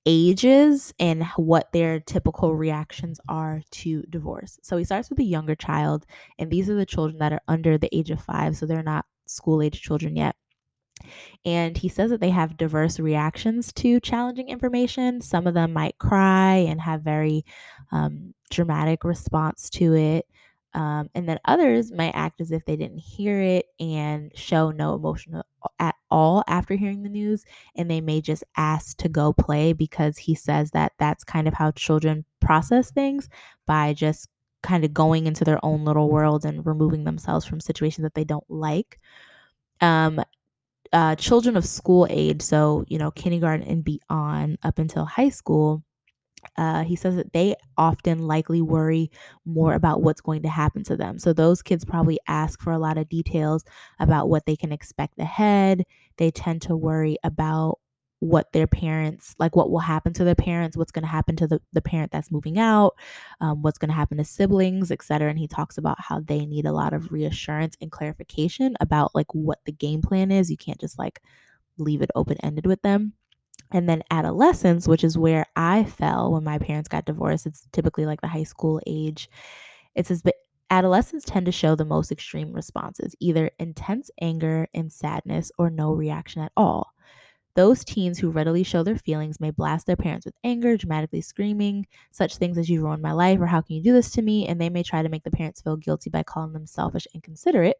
ages 0.05 0.93
and 0.98 1.24
what 1.36 1.70
their 1.72 2.00
typical 2.00 2.56
reactions 2.56 3.20
are 3.29 3.62
to 3.70 4.03
divorce. 4.10 4.58
So 4.62 4.77
he 4.77 4.84
starts 4.84 5.10
with 5.10 5.20
a 5.20 5.24
younger 5.24 5.55
child, 5.55 6.06
and 6.38 6.50
these 6.50 6.69
are 6.69 6.74
the 6.74 6.86
children 6.86 7.19
that 7.19 7.32
are 7.32 7.43
under 7.46 7.79
the 7.79 7.94
age 7.96 8.10
of 8.10 8.20
five, 8.20 8.56
so 8.56 8.67
they're 8.67 8.82
not 8.82 9.06
school 9.27 9.62
age 9.62 9.81
children 9.81 10.17
yet. 10.17 10.34
And 11.44 11.77
he 11.77 11.89
says 11.89 12.11
that 12.11 12.21
they 12.21 12.31
have 12.31 12.56
diverse 12.56 12.99
reactions 13.01 13.73
to 13.75 14.01
challenging 14.01 14.49
information. 14.49 15.21
Some 15.21 15.47
of 15.47 15.55
them 15.55 15.73
might 15.73 15.99
cry 15.99 16.56
and 16.56 16.81
have 16.81 17.03
very 17.03 17.44
um, 17.91 18.35
dramatic 18.51 19.05
response 19.05 19.71
to 19.71 19.94
it. 19.94 20.27
Um, 20.75 21.11
and 21.15 21.29
then 21.29 21.39
others 21.44 21.93
might 21.93 22.15
act 22.15 22.41
as 22.41 22.51
if 22.51 22.65
they 22.65 22.77
didn't 22.77 22.99
hear 22.99 23.41
it 23.41 23.67
and 23.79 24.32
show 24.35 24.71
no 24.71 24.94
emotion 24.94 25.43
at 25.79 25.94
all 26.11 26.43
after 26.47 26.75
hearing 26.75 27.03
the 27.03 27.11
news. 27.11 27.44
And 27.77 27.91
they 27.91 28.01
may 28.01 28.21
just 28.23 28.43
ask 28.56 28.97
to 28.99 29.09
go 29.09 29.32
play 29.35 29.75
because 29.75 30.17
he 30.17 30.35
says 30.35 30.71
that 30.71 30.93
that's 30.99 31.25
kind 31.25 31.47
of 31.47 31.55
how 31.55 31.73
children 31.73 32.25
process 32.41 32.91
things 32.91 33.29
by 33.67 33.93
just 33.93 34.29
kind 34.63 34.85
of 34.85 34.94
going 34.94 35.27
into 35.27 35.44
their 35.44 35.63
own 35.65 35.85
little 35.85 36.09
world 36.09 36.44
and 36.44 36.65
removing 36.65 37.05
themselves 37.05 37.44
from 37.44 37.61
situations 37.61 38.05
that 38.05 38.15
they 38.15 38.25
don't 38.25 38.49
like. 38.49 38.99
Um, 39.81 40.23
uh, 40.93 41.17
children 41.17 41.56
of 41.56 41.65
school 41.67 42.06
age, 42.11 42.43
so, 42.43 42.84
you 42.89 42.99
know, 42.99 43.11
kindergarten 43.11 43.67
and 43.67 43.84
beyond 43.84 44.58
up 44.63 44.79
until 44.79 45.05
high 45.05 45.31
school, 45.31 45.82
uh, 46.56 46.84
he 46.84 46.96
says 46.96 47.17
that 47.17 47.32
they 47.32 47.55
often 47.79 48.20
likely 48.27 48.63
worry 48.63 49.11
more 49.46 49.75
about 49.75 50.03
what's 50.03 50.20
going 50.20 50.43
to 50.43 50.49
happen 50.49 50.84
to 50.84 50.96
them. 50.96 51.19
So 51.19 51.32
those 51.32 51.63
kids 51.63 51.84
probably 51.84 52.19
ask 52.29 52.61
for 52.61 52.72
a 52.72 52.79
lot 52.79 52.99
of 52.99 53.08
details 53.08 53.65
about 54.01 54.29
what 54.29 54.46
they 54.46 54.56
can 54.56 54.72
expect 54.72 55.19
ahead. 55.19 55.84
They 56.19 56.31
tend 56.31 56.63
to 56.63 56.77
worry 56.77 57.17
about 57.25 57.79
what 58.22 58.52
their 58.52 58.69
parents 58.69 59.34
like 59.41 59.56
what 59.56 59.69
will 59.69 59.81
happen 59.81 60.12
to 60.12 60.22
their 60.22 60.36
parents 60.36 60.76
what's 60.76 60.93
going 60.93 61.02
to 61.02 61.08
happen 61.08 61.34
to 61.34 61.48
the, 61.48 61.60
the 61.72 61.82
parent 61.82 62.12
that's 62.12 62.31
moving 62.31 62.56
out 62.56 62.94
um, 63.41 63.62
what's 63.62 63.79
going 63.79 63.88
to 63.88 63.94
happen 63.94 64.17
to 64.17 64.24
siblings 64.24 64.93
etc 64.93 65.29
and 65.29 65.41
he 65.41 65.48
talks 65.48 65.76
about 65.76 66.00
how 66.00 66.20
they 66.20 66.46
need 66.46 66.64
a 66.64 66.72
lot 66.72 66.93
of 66.93 67.10
reassurance 67.10 67.76
and 67.81 67.91
clarification 67.91 68.76
about 68.79 69.12
like 69.12 69.26
what 69.34 69.58
the 69.64 69.72
game 69.72 70.00
plan 70.00 70.31
is 70.31 70.52
you 70.52 70.56
can't 70.56 70.81
just 70.81 71.00
like 71.00 71.20
leave 71.79 72.00
it 72.00 72.10
open 72.14 72.36
ended 72.44 72.64
with 72.64 72.81
them 72.82 73.12
and 73.72 73.88
then 73.88 74.02
adolescence, 74.10 74.86
which 74.86 75.02
is 75.02 75.17
where 75.17 75.46
I 75.56 75.84
fell 75.84 76.32
when 76.32 76.44
my 76.44 76.58
parents 76.58 76.91
got 76.91 77.06
divorced, 77.06 77.46
it's 77.46 77.67
typically 77.72 78.05
like 78.05 78.20
the 78.20 78.29
high 78.29 78.43
school 78.43 78.81
age. 78.86 79.31
It 79.94 80.06
says, 80.06 80.20
but 80.20 80.34
adolescents 80.70 81.24
tend 81.24 81.46
to 81.46 81.52
show 81.52 81.74
the 81.74 81.84
most 81.84 82.12
extreme 82.12 82.52
responses, 82.52 83.14
either 83.19 83.50
intense 83.58 84.10
anger 84.20 84.69
and 84.74 84.93
sadness 84.93 85.50
or 85.58 85.70
no 85.70 85.93
reaction 85.93 86.43
at 86.43 86.52
all. 86.56 86.93
Those 87.55 87.85
teens 87.85 88.19
who 88.19 88.31
readily 88.31 88.63
show 88.63 88.82
their 88.82 88.97
feelings 88.97 89.39
may 89.39 89.51
blast 89.51 89.87
their 89.87 89.97
parents 89.97 90.25
with 90.25 90.35
anger, 90.43 90.77
dramatically 90.77 91.21
screaming 91.21 91.87
such 92.11 92.37
things 92.37 92.56
as 92.56 92.71
you 92.71 92.82
ruined 92.82 93.03
my 93.03 93.13
life 93.13 93.41
or 93.41 93.47
how 93.47 93.61
can 93.61 93.77
you 93.77 93.82
do 93.82 93.93
this 93.93 94.11
to 94.13 94.23
me? 94.23 94.47
And 94.47 94.61
they 94.61 94.71
may 94.71 94.82
try 94.82 95.03
to 95.03 95.09
make 95.09 95.25
the 95.25 95.31
parents 95.31 95.61
feel 95.61 95.77
guilty 95.77 96.09
by 96.09 96.23
calling 96.23 96.53
them 96.53 96.67
selfish 96.67 97.06
and 97.13 97.23
considerate. 97.23 97.77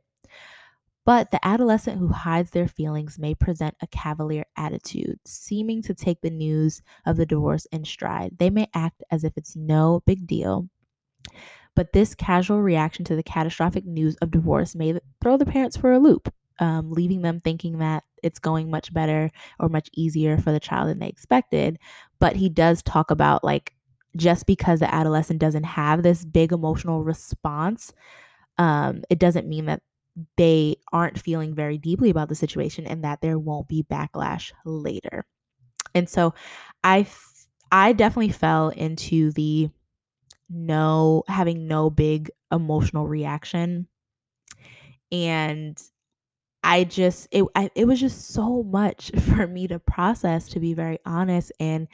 But 1.05 1.31
the 1.31 1.45
adolescent 1.45 1.99
who 1.99 2.09
hides 2.09 2.50
their 2.50 2.69
feelings 2.69 3.19
may 3.19 3.35
present 3.35 3.75
a 3.81 3.88
cavalier 3.88 4.45
attitude, 4.57 5.19
seeming 5.25 5.83
to 5.83 5.95
take 5.95 6.21
the 6.21 6.31
news 6.31 6.81
of 7.07 7.17
the 7.17 7.26
divorce 7.26 7.67
in 7.73 7.85
stride. 7.85 8.38
They 8.38 8.50
may 8.50 8.69
act 8.75 9.02
as 9.11 9.25
if 9.25 9.33
it's 9.37 9.57
no 9.57 10.02
big 10.07 10.26
deal. 10.26 10.69
But 11.75 11.93
this 11.93 12.14
casual 12.14 12.62
reaction 12.62 13.05
to 13.07 13.17
the 13.17 13.23
catastrophic 13.23 13.85
news 13.85 14.17
of 14.17 14.31
divorce 14.31 14.75
may 14.76 15.00
throw 15.21 15.37
the 15.37 15.47
parents 15.47 15.76
for 15.76 15.93
a 15.93 15.99
loop, 15.99 16.33
um, 16.59 16.90
leaving 16.92 17.23
them 17.23 17.40
thinking 17.40 17.78
that 17.78 18.04
it's 18.23 18.38
going 18.38 18.71
much 18.71 18.92
better 18.92 19.30
or 19.59 19.68
much 19.68 19.88
easier 19.94 20.38
for 20.38 20.52
the 20.52 20.61
child 20.61 20.88
than 20.88 20.99
they 20.99 21.09
expected. 21.09 21.78
But 22.18 22.37
he 22.37 22.49
does 22.49 22.82
talk 22.82 23.11
about 23.11 23.44
like 23.44 23.75
just 24.16 24.47
because 24.47 24.80
the 24.80 24.94
adolescent 24.94 25.40
doesn't 25.40 25.64
have 25.64 26.02
this 26.02 26.25
big 26.25 26.52
emotional 26.52 27.02
response, 27.02 27.92
um, 28.59 29.02
it 29.11 29.18
doesn't 29.18 29.49
mean 29.49 29.66
that 29.66 29.82
they 30.37 30.76
aren't 30.92 31.18
feeling 31.18 31.54
very 31.54 31.78
deeply 31.78 32.11
about 32.11 32.28
the 32.28 32.35
situation 32.35 32.87
and 32.87 33.04
that 33.04 33.21
there 33.23 33.38
won't 33.38 33.68
be 33.68 33.85
backlash 33.90 34.52
later. 34.64 35.25
And 35.94 36.09
so 36.09 36.35
I 36.85 37.06
I 37.71 37.92
definitely 37.92 38.32
fell 38.32 38.68
into 38.71 39.32
the 39.32 39.71
no 40.50 41.25
having 41.28 41.66
no 41.68 41.90
big 41.90 42.30
emotional 42.52 43.09
reaction 43.09 43.88
and 45.11 45.80
I 46.64 46.85
just 46.85 47.28
it 47.31 47.45
I, 47.54 47.71
it 47.75 47.87
was 47.87 48.00
just 48.00 48.28
so 48.28 48.62
much 48.62 49.11
for 49.28 49.47
me 49.47 49.69
to 49.69 49.78
process 49.78 50.49
to 50.50 50.61
be 50.61 50.75
very 50.75 50.99
honest 51.04 51.52
and 51.61 51.88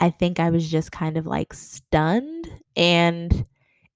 I 0.00 0.10
think 0.10 0.40
I 0.40 0.50
was 0.50 0.68
just 0.68 0.92
kind 0.92 1.16
of 1.16 1.26
like 1.26 1.52
stunned 1.54 2.48
and 2.76 3.46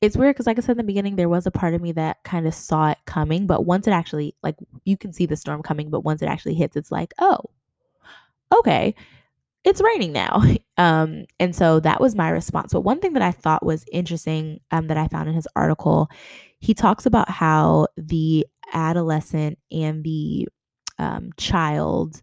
it's 0.00 0.16
weird 0.16 0.34
because 0.36 0.46
like 0.46 0.58
I 0.58 0.62
said 0.62 0.72
in 0.72 0.78
the 0.78 0.84
beginning 0.84 1.16
there 1.16 1.28
was 1.28 1.46
a 1.46 1.50
part 1.50 1.74
of 1.74 1.82
me 1.82 1.92
that 1.92 2.22
kind 2.24 2.46
of 2.46 2.54
saw 2.54 2.90
it 2.90 2.98
coming 3.06 3.46
but 3.46 3.66
once 3.66 3.86
it 3.86 3.92
actually 3.92 4.36
like 4.42 4.56
you 4.84 4.96
can 4.96 5.12
see 5.12 5.26
the 5.26 5.36
storm 5.36 5.62
coming 5.62 5.90
but 5.90 6.04
once 6.04 6.22
it 6.22 6.26
actually 6.26 6.54
hits 6.54 6.76
it's 6.76 6.92
like 6.92 7.12
oh 7.18 7.40
okay 8.56 8.94
it's 9.64 9.82
raining 9.82 10.12
now. 10.12 10.42
Um 10.78 11.24
and 11.40 11.56
so 11.56 11.80
that 11.80 12.02
was 12.02 12.14
my 12.14 12.28
response. 12.28 12.74
But 12.74 12.82
one 12.82 13.00
thing 13.00 13.14
that 13.14 13.22
I 13.22 13.32
thought 13.32 13.64
was 13.64 13.86
interesting 13.90 14.60
um 14.72 14.88
that 14.88 14.98
I 14.98 15.08
found 15.08 15.26
in 15.26 15.34
his 15.34 15.48
article 15.56 16.10
he 16.58 16.74
talks 16.74 17.06
about 17.06 17.30
how 17.30 17.86
the 17.96 18.46
adolescent 18.72 19.58
and 19.70 20.02
the 20.04 20.48
um, 20.98 21.30
child 21.36 22.22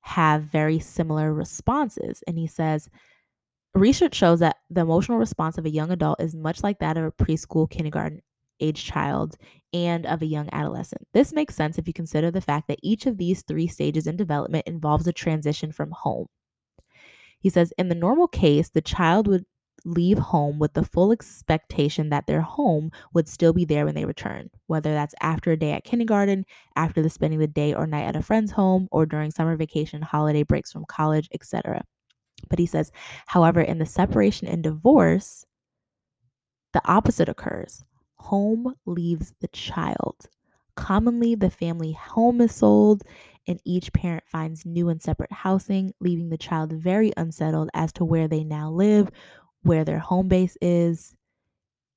have 0.00 0.42
very 0.44 0.78
similar 0.78 1.32
responses 1.32 2.22
and 2.26 2.38
he 2.38 2.46
says 2.46 2.88
Research 3.74 4.16
shows 4.16 4.40
that 4.40 4.56
the 4.68 4.80
emotional 4.80 5.18
response 5.18 5.56
of 5.56 5.64
a 5.64 5.70
young 5.70 5.92
adult 5.92 6.20
is 6.20 6.34
much 6.34 6.62
like 6.64 6.80
that 6.80 6.96
of 6.96 7.04
a 7.04 7.12
preschool, 7.12 7.70
kindergarten 7.70 8.20
age 8.58 8.84
child 8.84 9.36
and 9.72 10.04
of 10.06 10.22
a 10.22 10.26
young 10.26 10.48
adolescent. 10.52 11.06
This 11.14 11.32
makes 11.32 11.54
sense 11.54 11.78
if 11.78 11.86
you 11.86 11.94
consider 11.94 12.30
the 12.30 12.40
fact 12.40 12.66
that 12.68 12.80
each 12.82 13.06
of 13.06 13.16
these 13.16 13.42
three 13.42 13.68
stages 13.68 14.06
in 14.06 14.16
development 14.16 14.66
involves 14.66 15.06
a 15.06 15.12
transition 15.12 15.70
from 15.70 15.92
home. 15.92 16.26
He 17.38 17.48
says, 17.48 17.72
in 17.78 17.88
the 17.88 17.94
normal 17.94 18.28
case, 18.28 18.68
the 18.70 18.82
child 18.82 19.28
would 19.28 19.46
leave 19.84 20.18
home 20.18 20.58
with 20.58 20.72
the 20.74 20.84
full 20.84 21.12
expectation 21.12 22.10
that 22.10 22.26
their 22.26 22.40
home 22.40 22.90
would 23.14 23.28
still 23.28 23.52
be 23.52 23.64
there 23.64 23.84
when 23.84 23.94
they 23.94 24.04
return, 24.04 24.50
whether 24.66 24.92
that's 24.92 25.14
after 25.20 25.52
a 25.52 25.56
day 25.56 25.72
at 25.72 25.84
kindergarten, 25.84 26.44
after 26.76 27.02
the 27.02 27.10
spending 27.10 27.38
the 27.38 27.46
day 27.46 27.74
or 27.74 27.86
night 27.86 28.04
at 28.04 28.16
a 28.16 28.22
friend's 28.22 28.52
home, 28.52 28.88
or 28.90 29.06
during 29.06 29.30
summer 29.30 29.56
vacation, 29.56 30.02
holiday 30.02 30.42
breaks 30.42 30.72
from 30.72 30.84
college, 30.86 31.28
etc. 31.32 31.82
But 32.48 32.58
he 32.58 32.66
says, 32.66 32.92
however, 33.26 33.60
in 33.60 33.78
the 33.78 33.86
separation 33.86 34.46
and 34.48 34.62
divorce, 34.62 35.44
the 36.72 36.82
opposite 36.84 37.28
occurs. 37.28 37.84
Home 38.16 38.74
leaves 38.86 39.34
the 39.40 39.48
child. 39.48 40.28
Commonly, 40.76 41.34
the 41.34 41.50
family 41.50 41.92
home 41.92 42.40
is 42.40 42.54
sold, 42.54 43.02
and 43.46 43.60
each 43.64 43.92
parent 43.92 44.24
finds 44.26 44.64
new 44.64 44.88
and 44.88 45.02
separate 45.02 45.32
housing, 45.32 45.92
leaving 46.00 46.28
the 46.28 46.38
child 46.38 46.72
very 46.72 47.12
unsettled 47.16 47.70
as 47.74 47.92
to 47.94 48.04
where 48.04 48.28
they 48.28 48.44
now 48.44 48.70
live, 48.70 49.10
where 49.62 49.84
their 49.84 49.98
home 49.98 50.28
base 50.28 50.56
is. 50.60 51.14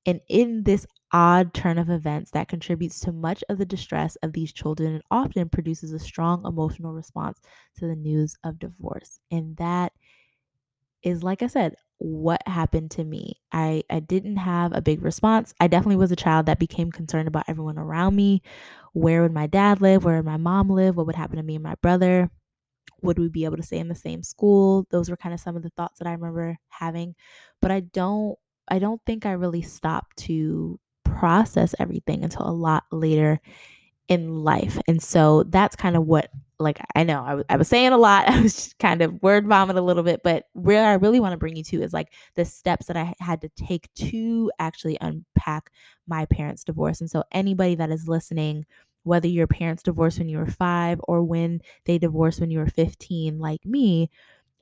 And 0.06 0.20
in 0.28 0.64
this 0.64 0.86
odd 1.12 1.54
turn 1.54 1.78
of 1.78 1.90
events 1.90 2.30
that 2.32 2.48
contributes 2.48 3.00
to 3.00 3.12
much 3.12 3.44
of 3.48 3.58
the 3.58 3.66
distress 3.66 4.16
of 4.16 4.32
these 4.32 4.52
children 4.52 4.94
and 4.94 5.02
often 5.10 5.48
produces 5.48 5.92
a 5.92 5.98
strong 5.98 6.44
emotional 6.46 6.92
response 6.94 7.40
to 7.78 7.86
the 7.86 7.96
news 7.96 8.36
of 8.44 8.58
divorce. 8.58 9.20
And 9.30 9.56
that 9.58 9.92
is 11.02 11.22
like 11.22 11.42
I 11.42 11.46
said, 11.48 11.74
what 11.98 12.42
happened 12.46 12.90
to 12.92 13.04
me. 13.04 13.40
I 13.52 13.82
I 13.90 14.00
didn't 14.00 14.36
have 14.36 14.72
a 14.74 14.80
big 14.82 15.02
response. 15.02 15.54
I 15.60 15.68
definitely 15.68 15.96
was 15.96 16.12
a 16.12 16.16
child 16.16 16.46
that 16.46 16.58
became 16.58 16.90
concerned 16.90 17.28
about 17.28 17.44
everyone 17.48 17.78
around 17.78 18.16
me. 18.16 18.42
Where 18.92 19.22
would 19.22 19.32
my 19.32 19.46
dad 19.46 19.80
live? 19.80 20.04
Where 20.04 20.16
would 20.16 20.24
my 20.24 20.36
mom 20.36 20.70
live? 20.70 20.96
What 20.96 21.06
would 21.06 21.16
happen 21.16 21.36
to 21.36 21.42
me 21.42 21.54
and 21.56 21.62
my 21.64 21.76
brother? 21.76 22.30
Would 23.04 23.18
we 23.18 23.28
be 23.28 23.44
able 23.44 23.56
to 23.56 23.62
stay 23.62 23.78
in 23.78 23.88
the 23.88 23.94
same 23.94 24.22
school? 24.22 24.86
Those 24.90 25.10
were 25.10 25.16
kind 25.16 25.34
of 25.34 25.40
some 25.40 25.56
of 25.56 25.62
the 25.62 25.70
thoughts 25.76 25.98
that 25.98 26.08
I 26.08 26.12
remember 26.12 26.56
having. 26.68 27.14
But 27.60 27.70
I 27.70 27.80
don't 27.80 28.38
I 28.68 28.78
don't 28.78 29.00
think 29.06 29.26
I 29.26 29.32
really 29.32 29.62
stopped 29.62 30.16
to 30.18 30.80
process 31.04 31.74
everything 31.78 32.24
until 32.24 32.48
a 32.48 32.50
lot 32.50 32.84
later 32.90 33.40
in 34.08 34.42
life. 34.44 34.78
And 34.86 35.02
so 35.02 35.44
that's 35.44 35.76
kind 35.76 35.96
of 35.96 36.06
what 36.06 36.30
like 36.58 36.78
I 36.94 37.02
know 37.02 37.22
I, 37.22 37.28
w- 37.30 37.44
I 37.48 37.56
was 37.56 37.68
saying 37.68 37.92
a 37.92 37.98
lot. 37.98 38.28
I 38.28 38.40
was 38.40 38.54
just 38.54 38.78
kind 38.78 39.02
of 39.02 39.22
word 39.22 39.46
vomit 39.46 39.76
a 39.76 39.82
little 39.82 40.02
bit, 40.02 40.22
but 40.22 40.44
where 40.52 40.86
I 40.86 40.94
really 40.94 41.20
want 41.20 41.32
to 41.32 41.38
bring 41.38 41.56
you 41.56 41.64
to 41.64 41.82
is 41.82 41.92
like 41.92 42.12
the 42.36 42.44
steps 42.44 42.86
that 42.86 42.96
I 42.96 43.14
had 43.20 43.40
to 43.42 43.50
take 43.50 43.92
to 43.94 44.50
actually 44.58 44.98
unpack 45.00 45.70
my 46.06 46.26
parents' 46.26 46.64
divorce. 46.64 47.00
And 47.00 47.10
so 47.10 47.24
anybody 47.32 47.74
that 47.76 47.90
is 47.90 48.08
listening, 48.08 48.66
whether 49.04 49.28
your 49.28 49.46
parents 49.46 49.82
divorced 49.82 50.18
when 50.18 50.28
you 50.28 50.38
were 50.38 50.46
five 50.46 51.00
or 51.04 51.22
when 51.22 51.60
they 51.86 51.98
divorced 51.98 52.40
when 52.40 52.50
you 52.50 52.58
were 52.58 52.66
15, 52.66 53.38
like 53.38 53.64
me, 53.64 54.10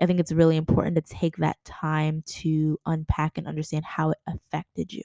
I 0.01 0.07
think 0.07 0.21
it's 0.21 0.33
really 0.33 0.57
important 0.57 0.97
to 0.97 1.03
take 1.03 1.37
that 1.39 1.57
time 1.65 2.23
to 2.27 2.79
unpack 2.87 3.39
and 3.39 3.47
understand 3.49 3.85
how 3.85 4.11
it 4.11 4.19
affected 4.27 4.93
you 4.93 5.03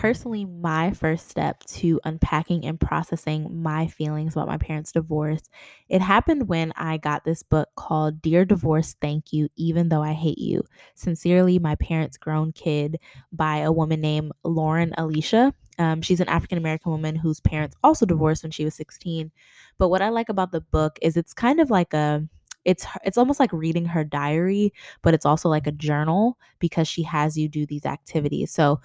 personally, 0.00 0.46
my 0.46 0.90
first 0.92 1.28
step 1.28 1.62
to 1.64 2.00
unpacking 2.04 2.64
and 2.64 2.80
processing 2.80 3.62
my 3.62 3.86
feelings 3.86 4.32
about 4.32 4.48
my 4.48 4.56
parents' 4.56 4.92
divorce, 4.92 5.42
it 5.90 6.00
happened 6.00 6.48
when 6.48 6.72
I 6.74 6.96
got 6.96 7.22
this 7.22 7.42
book 7.42 7.68
called 7.76 8.22
Dear 8.22 8.46
Divorce, 8.46 8.96
Thank 9.02 9.34
You, 9.34 9.50
Even 9.56 9.90
Though 9.90 10.02
I 10.02 10.14
Hate 10.14 10.38
You. 10.38 10.64
Sincerely, 10.94 11.58
my 11.58 11.74
parents' 11.74 12.16
grown 12.16 12.50
kid 12.52 12.98
by 13.30 13.58
a 13.58 13.70
woman 13.70 14.00
named 14.00 14.32
Lauren 14.42 14.94
Alicia. 14.96 15.52
Um, 15.80 16.02
she's 16.02 16.20
an 16.20 16.28
African 16.28 16.58
American 16.58 16.92
woman 16.92 17.16
whose 17.16 17.40
parents 17.40 17.76
also 17.82 18.06
divorced 18.06 18.44
when 18.44 18.52
she 18.52 18.64
was 18.64 18.74
16. 18.74 19.32
But 19.78 19.88
what 19.88 20.02
I 20.02 20.10
like 20.10 20.28
about 20.28 20.52
the 20.52 20.60
book 20.60 20.98
is 21.02 21.16
it's 21.16 21.34
kind 21.34 21.60
of 21.60 21.70
like 21.70 21.92
a 21.92 22.22
it's 22.64 22.86
it's 23.04 23.16
almost 23.16 23.40
like 23.40 23.50
reading 23.54 23.86
her 23.86 24.04
diary 24.04 24.70
but 25.00 25.14
it's 25.14 25.24
also 25.24 25.48
like 25.48 25.66
a 25.66 25.72
journal 25.72 26.36
because 26.58 26.86
she 26.86 27.02
has 27.02 27.34
you 27.34 27.48
do 27.48 27.64
these 27.64 27.86
activities 27.86 28.50
so 28.50 28.78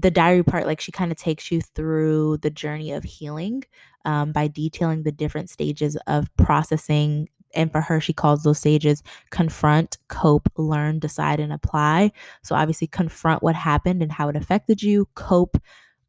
the 0.00 0.10
diary 0.10 0.44
part, 0.44 0.66
like 0.66 0.80
she 0.80 0.92
kind 0.92 1.10
of 1.10 1.18
takes 1.18 1.50
you 1.50 1.60
through 1.60 2.38
the 2.38 2.50
journey 2.50 2.92
of 2.92 3.02
healing 3.02 3.64
um, 4.04 4.32
by 4.32 4.46
detailing 4.46 5.02
the 5.02 5.12
different 5.12 5.50
stages 5.50 5.96
of 6.06 6.34
processing. 6.36 7.28
And 7.54 7.72
for 7.72 7.80
her, 7.80 8.00
she 8.00 8.12
calls 8.12 8.42
those 8.42 8.58
stages 8.58 9.02
confront, 9.30 9.96
cope, 10.08 10.48
learn, 10.56 10.98
decide, 10.98 11.40
and 11.40 11.52
apply. 11.52 12.12
So 12.44 12.54
obviously, 12.54 12.86
confront 12.86 13.42
what 13.42 13.54
happened 13.54 14.02
and 14.02 14.12
how 14.12 14.28
it 14.28 14.36
affected 14.36 14.82
you, 14.82 15.08
cope, 15.14 15.56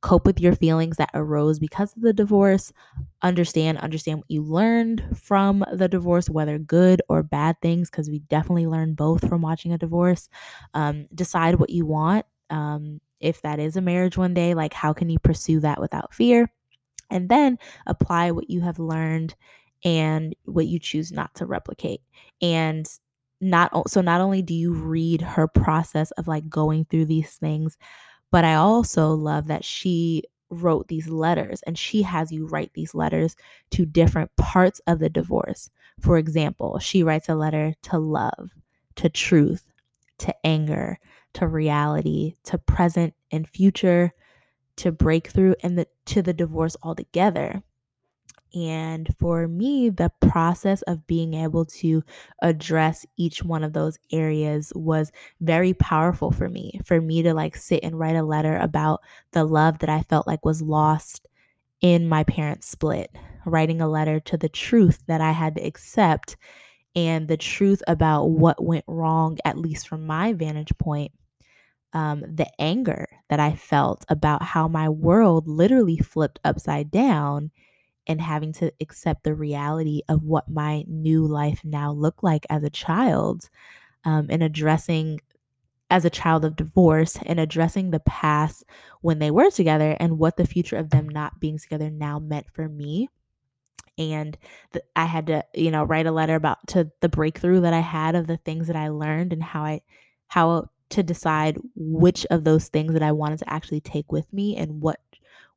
cope 0.01 0.25
with 0.25 0.39
your 0.39 0.55
feelings 0.55 0.97
that 0.97 1.09
arose 1.13 1.59
because 1.59 1.95
of 1.95 2.01
the 2.01 2.13
divorce 2.13 2.71
understand 3.21 3.77
understand 3.79 4.17
what 4.17 4.31
you 4.31 4.41
learned 4.41 5.03
from 5.21 5.63
the 5.73 5.89
divorce 5.89 6.29
whether 6.29 6.57
good 6.57 7.01
or 7.09 7.21
bad 7.21 7.55
things 7.61 7.89
because 7.89 8.09
we 8.09 8.19
definitely 8.19 8.65
learn 8.65 8.93
both 8.93 9.27
from 9.27 9.41
watching 9.41 9.73
a 9.73 9.77
divorce 9.77 10.29
um, 10.73 11.05
decide 11.13 11.55
what 11.55 11.69
you 11.69 11.85
want 11.85 12.25
um, 12.49 13.01
if 13.19 13.41
that 13.41 13.59
is 13.59 13.75
a 13.75 13.81
marriage 13.81 14.17
one 14.17 14.33
day, 14.33 14.53
like 14.53 14.73
how 14.73 14.93
can 14.93 15.09
you 15.09 15.19
pursue 15.19 15.59
that 15.61 15.79
without 15.79 16.13
fear? 16.13 16.51
And 17.09 17.29
then 17.29 17.57
apply 17.87 18.31
what 18.31 18.49
you 18.49 18.61
have 18.61 18.79
learned 18.79 19.35
and 19.83 20.35
what 20.45 20.67
you 20.67 20.79
choose 20.79 21.11
not 21.11 21.33
to 21.35 21.45
replicate. 21.45 22.01
And 22.41 22.87
not 23.41 23.89
so 23.89 24.01
not 24.01 24.21
only 24.21 24.41
do 24.41 24.53
you 24.53 24.73
read 24.73 25.21
her 25.21 25.47
process 25.47 26.11
of 26.11 26.27
like 26.27 26.49
going 26.49 26.85
through 26.85 27.05
these 27.05 27.35
things, 27.37 27.77
but 28.31 28.45
I 28.45 28.55
also 28.55 29.13
love 29.13 29.47
that 29.47 29.65
she 29.65 30.23
wrote 30.49 30.87
these 30.87 31.07
letters 31.07 31.61
and 31.63 31.77
she 31.77 32.01
has 32.01 32.31
you 32.31 32.47
write 32.47 32.71
these 32.73 32.95
letters 32.95 33.35
to 33.71 33.85
different 33.85 34.35
parts 34.35 34.81
of 34.87 34.99
the 34.99 35.09
divorce. 35.09 35.69
For 35.99 36.17
example, 36.17 36.79
she 36.79 37.03
writes 37.03 37.29
a 37.29 37.35
letter 37.35 37.75
to 37.83 37.97
love, 37.99 38.51
to 38.95 39.09
truth, 39.09 39.71
to 40.19 40.35
anger, 40.45 40.99
to 41.33 41.47
reality, 41.47 42.35
to 42.45 42.57
present 42.57 43.13
and 43.31 43.47
future, 43.47 44.13
to 44.77 44.91
breakthrough, 44.91 45.53
and 45.61 45.77
the, 45.77 45.87
to 46.05 46.21
the 46.21 46.33
divorce 46.33 46.75
altogether. 46.83 47.63
And 48.55 49.13
for 49.19 49.47
me, 49.47 49.89
the 49.89 50.11
process 50.21 50.81
of 50.83 51.05
being 51.05 51.35
able 51.35 51.65
to 51.65 52.03
address 52.41 53.05
each 53.15 53.43
one 53.43 53.63
of 53.63 53.73
those 53.73 53.99
areas 54.11 54.73
was 54.75 55.11
very 55.39 55.73
powerful 55.73 56.31
for 56.31 56.49
me. 56.49 56.79
For 56.85 56.99
me 56.99 57.21
to 57.23 57.33
like 57.33 57.55
sit 57.55 57.83
and 57.83 57.99
write 57.99 58.15
a 58.15 58.23
letter 58.23 58.57
about 58.57 59.01
the 59.31 59.43
love 59.43 59.79
that 59.79 59.89
I 59.89 60.01
felt 60.01 60.25
like 60.25 60.43
was 60.45 60.61
lost 60.61 61.27
in 61.81 62.09
my 62.09 62.23
parents' 62.23 62.67
split, 62.67 63.15
writing 63.45 63.81
a 63.81 63.87
letter 63.87 64.19
to 64.21 64.37
the 64.37 64.49
truth 64.49 65.03
that 65.07 65.21
I 65.21 65.31
had 65.31 65.55
to 65.55 65.65
accept 65.65 66.35
and 66.95 67.27
the 67.27 67.37
truth 67.37 67.83
about 67.87 68.25
what 68.25 68.63
went 68.63 68.85
wrong, 68.87 69.37
at 69.45 69.57
least 69.57 69.87
from 69.87 70.07
my 70.07 70.33
vantage 70.33 70.75
point. 70.77 71.11
Um, 71.93 72.21
the 72.21 72.47
anger 72.59 73.07
that 73.29 73.39
I 73.39 73.55
felt 73.55 74.05
about 74.09 74.43
how 74.43 74.67
my 74.67 74.89
world 74.89 75.47
literally 75.47 75.97
flipped 75.97 76.39
upside 76.43 76.91
down 76.91 77.49
and 78.07 78.21
having 78.21 78.53
to 78.53 78.71
accept 78.81 79.23
the 79.23 79.33
reality 79.33 80.01
of 80.09 80.23
what 80.23 80.49
my 80.49 80.83
new 80.87 81.25
life 81.25 81.61
now 81.63 81.91
looked 81.91 82.23
like 82.23 82.45
as 82.49 82.63
a 82.63 82.69
child 82.69 83.49
um, 84.05 84.27
and 84.29 84.41
addressing 84.43 85.19
as 85.89 86.05
a 86.05 86.09
child 86.09 86.45
of 86.45 86.55
divorce 86.55 87.17
and 87.25 87.39
addressing 87.39 87.91
the 87.91 87.99
past 88.01 88.63
when 89.01 89.19
they 89.19 89.31
were 89.31 89.49
together 89.49 89.95
and 89.99 90.19
what 90.19 90.37
the 90.37 90.45
future 90.45 90.77
of 90.77 90.91
them 90.91 91.09
not 91.09 91.39
being 91.39 91.57
together 91.57 91.89
now 91.89 92.19
meant 92.19 92.47
for 92.53 92.67
me. 92.67 93.09
And 93.97 94.37
i 94.95 95.05
had 95.05 95.27
to 95.27 95.43
you 95.53 95.71
know 95.71 95.83
write 95.83 96.05
a 96.05 96.11
letter 96.11 96.35
about 96.35 96.65
to 96.67 96.89
the 97.01 97.09
breakthrough 97.09 97.61
that 97.61 97.73
i 97.73 97.79
had 97.79 98.15
of 98.15 98.27
the 98.27 98.37
things 98.37 98.67
that 98.67 98.75
i 98.77 98.87
learned 98.87 99.33
and 99.33 99.43
how 99.43 99.63
i 99.63 99.81
how 100.27 100.69
to 100.89 101.03
decide 101.03 101.57
which 101.75 102.25
of 102.31 102.45
those 102.45 102.69
things 102.69 102.93
that 102.93 103.03
i 103.03 103.11
wanted 103.11 103.39
to 103.39 103.49
actually 103.51 103.81
take 103.81 104.09
with 104.11 104.31
me 104.31 104.55
and 104.55 104.81
what 104.81 104.99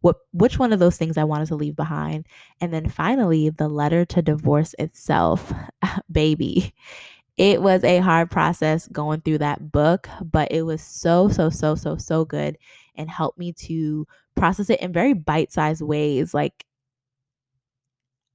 what 0.02 0.16
which 0.32 0.58
one 0.58 0.72
of 0.72 0.78
those 0.78 0.98
things 0.98 1.16
I 1.16 1.24
wanted 1.24 1.48
to 1.48 1.56
leave 1.56 1.76
behind. 1.76 2.26
And 2.60 2.72
then 2.72 2.88
finally, 2.88 3.48
the 3.50 3.68
letter 3.68 4.04
to 4.06 4.20
divorce 4.20 4.74
itself, 4.78 5.52
baby. 6.12 6.74
It 7.38 7.62
was 7.62 7.82
a 7.82 7.98
hard 7.98 8.30
process 8.30 8.86
going 8.88 9.22
through 9.22 9.38
that 9.38 9.72
book, 9.72 10.08
but 10.22 10.52
it 10.52 10.62
was 10.62 10.82
so 10.82 11.28
so 11.28 11.48
so 11.48 11.74
so 11.74 11.96
so 11.96 12.26
good 12.26 12.58
and 12.94 13.08
helped 13.08 13.38
me 13.38 13.52
to 13.54 14.06
process 14.36 14.68
it 14.68 14.80
in 14.80 14.92
very 14.92 15.14
bite-sized 15.14 15.80
ways. 15.80 16.34
Like 16.34 16.66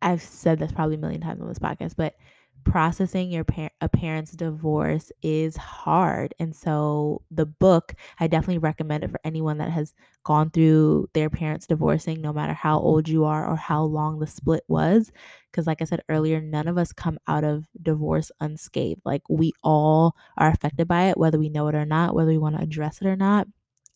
I've 0.01 0.21
said 0.21 0.57
this 0.57 0.71
probably 0.71 0.95
a 0.95 0.99
million 0.99 1.21
times 1.21 1.41
on 1.41 1.47
this 1.47 1.59
podcast, 1.59 1.95
but 1.95 2.15
processing 2.69 3.31
your 3.31 3.43
par- 3.43 3.71
a 3.81 3.89
parent's 3.89 4.31
divorce 4.31 5.11
is 5.21 5.55
hard. 5.57 6.33
And 6.39 6.55
so 6.55 7.21
the 7.31 7.45
book, 7.45 7.93
I 8.19 8.27
definitely 8.27 8.57
recommend 8.59 9.03
it 9.03 9.11
for 9.11 9.19
anyone 9.23 9.57
that 9.59 9.71
has 9.71 9.93
gone 10.23 10.49
through 10.49 11.09
their 11.13 11.29
parents 11.29 11.67
divorcing, 11.67 12.21
no 12.21 12.33
matter 12.33 12.53
how 12.53 12.79
old 12.79 13.07
you 13.07 13.25
are 13.25 13.47
or 13.47 13.55
how 13.55 13.83
long 13.83 14.19
the 14.19 14.27
split 14.27 14.63
was. 14.67 15.11
Because, 15.51 15.67
like 15.67 15.81
I 15.81 15.85
said 15.85 16.03
earlier, 16.09 16.41
none 16.41 16.67
of 16.67 16.77
us 16.77 16.91
come 16.91 17.17
out 17.27 17.43
of 17.43 17.65
divorce 17.81 18.31
unscathed. 18.41 19.01
Like, 19.05 19.23
we 19.29 19.53
all 19.63 20.15
are 20.37 20.49
affected 20.49 20.87
by 20.87 21.03
it, 21.09 21.17
whether 21.17 21.39
we 21.39 21.49
know 21.49 21.67
it 21.69 21.75
or 21.75 21.85
not, 21.85 22.15
whether 22.15 22.29
we 22.29 22.37
want 22.37 22.57
to 22.57 22.63
address 22.63 23.01
it 23.01 23.07
or 23.07 23.15
not. 23.15 23.47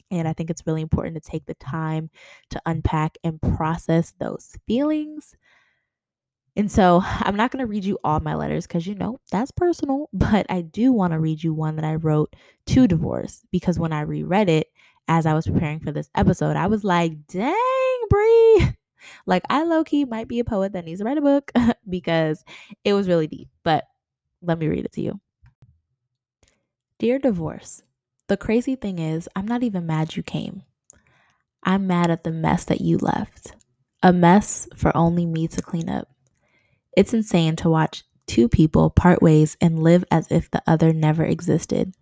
And 0.10 0.28
I 0.28 0.34
think 0.34 0.50
it's 0.50 0.68
really 0.68 0.82
important 0.82 1.16
to 1.16 1.30
take 1.32 1.46
the 1.46 1.54
time 1.56 2.10
to 2.50 2.62
unpack 2.66 3.18
and 3.24 3.42
process 3.42 4.14
those 4.20 4.56
feelings 4.68 5.36
and 6.56 6.70
so 6.70 7.02
I'm 7.04 7.36
not 7.36 7.52
going 7.52 7.62
to 7.62 7.68
read 7.68 7.86
you 7.86 7.98
all 8.04 8.20
my 8.20 8.36
letters 8.36 8.68
because, 8.68 8.86
you 8.86 8.96
know, 8.96 9.20
that's 9.32 9.52
personal. 9.52 10.10
But 10.14 10.46
I 10.50 10.62
do 10.62 10.92
want 10.92 11.14
to 11.14 11.20
read 11.20 11.44
you 11.44 11.54
one 11.54 11.78
that 11.78 11.86
I 11.86 11.96
wrote 11.96 12.36
to 12.68 12.88
divorce 12.88 13.42
because 13.52 13.80
when 13.80 13.94
I 13.94 14.02
reread 14.02 14.50
it 14.50 14.68
as 15.08 15.26
I 15.26 15.34
was 15.34 15.48
preparing 15.48 15.80
for 15.80 15.92
this 15.92 16.10
episode, 16.16 16.56
I 16.56 16.68
was 16.68 16.84
like, 16.84 17.28
dang, 17.28 18.00
Brie. 18.10 18.70
Like, 19.26 19.42
I 19.50 19.64
low 19.64 19.84
key 19.84 20.06
might 20.06 20.28
be 20.28 20.40
a 20.40 20.44
poet 20.44 20.74
that 20.74 20.86
needs 20.86 21.00
to 21.00 21.06
write 21.06 21.18
a 21.18 21.22
book 21.22 21.52
because 21.90 22.46
it 22.84 22.94
was 22.94 23.08
really 23.08 23.26
deep. 23.26 23.50
But 23.64 23.86
let 24.44 24.60
me 24.60 24.68
read 24.68 24.86
it 24.86 24.92
to 24.92 25.02
you. 25.02 25.20
Dear 27.00 27.18
Divorce, 27.18 27.82
the 28.28 28.38
crazy 28.38 28.76
thing 28.76 29.00
is, 29.00 29.28
I'm 29.36 29.48
not 29.48 29.64
even 29.64 29.88
mad 29.88 30.16
you 30.16 30.22
came. 30.22 30.62
I'm 31.64 31.88
mad 31.88 32.12
at 32.12 32.24
the 32.24 32.30
mess 32.30 32.66
that 32.66 32.80
you 32.80 33.00
left. 33.00 33.56
A 34.04 34.14
mess 34.14 34.68
for 34.76 34.96
only 34.96 35.26
me 35.26 35.48
to 35.48 35.64
clean 35.64 35.90
up. 35.90 36.11
It's 36.96 37.14
insane 37.14 37.56
to 37.58 37.70
watch 37.70 38.04
two 38.28 38.48
people 38.48 38.90
part 38.90 39.22
ways 39.22 39.58
and 39.60 39.84
live 39.84 40.04
as 40.12 40.32
if 40.32 40.50
the 40.50 40.64
other 40.68 40.94
never 40.94 41.24
existed. 41.24 41.94